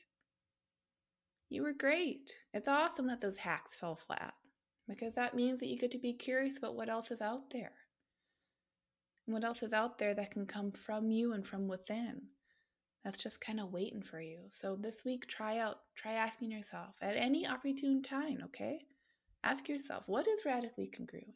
You 1.49 1.63
were 1.63 1.73
great. 1.73 2.31
It's 2.53 2.67
awesome 2.67 3.07
that 3.07 3.21
those 3.21 3.37
hacks 3.37 3.73
fell 3.75 3.95
flat 3.95 4.33
because 4.87 5.13
that 5.15 5.35
means 5.35 5.59
that 5.59 5.67
you 5.67 5.77
get 5.77 5.91
to 5.91 5.97
be 5.97 6.13
curious 6.13 6.57
about 6.57 6.75
what 6.75 6.89
else 6.89 7.11
is 7.11 7.21
out 7.21 7.49
there. 7.51 7.73
And 9.25 9.33
what 9.33 9.43
else 9.43 9.63
is 9.63 9.73
out 9.73 9.99
there 9.99 10.13
that 10.13 10.31
can 10.31 10.45
come 10.45 10.71
from 10.71 11.11
you 11.11 11.33
and 11.33 11.45
from 11.45 11.67
within 11.67 12.27
that's 13.07 13.23
just 13.23 13.39
kind 13.39 13.61
of 13.61 13.71
waiting 13.71 14.01
for 14.01 14.19
you. 14.19 14.39
So 14.51 14.75
this 14.75 15.05
week, 15.05 15.27
try 15.27 15.59
out, 15.59 15.77
try 15.95 16.11
asking 16.11 16.51
yourself 16.51 16.95
at 17.01 17.15
any 17.15 17.47
opportune 17.47 18.01
time, 18.01 18.39
okay? 18.43 18.81
Ask 19.45 19.69
yourself, 19.69 20.03
what 20.07 20.27
is 20.27 20.43
radically 20.45 20.87
congruent? 20.87 21.33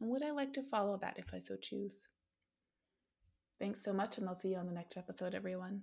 And 0.00 0.08
would 0.08 0.22
I 0.22 0.30
like 0.30 0.52
to 0.52 0.62
follow 0.62 0.96
that 0.98 1.18
if 1.18 1.34
I 1.34 1.40
so 1.40 1.56
choose? 1.56 1.98
Thanks 3.58 3.82
so 3.82 3.92
much, 3.92 4.18
and 4.18 4.28
I'll 4.28 4.38
see 4.38 4.50
you 4.50 4.58
on 4.58 4.66
the 4.66 4.72
next 4.72 4.96
episode, 4.96 5.34
everyone. 5.34 5.82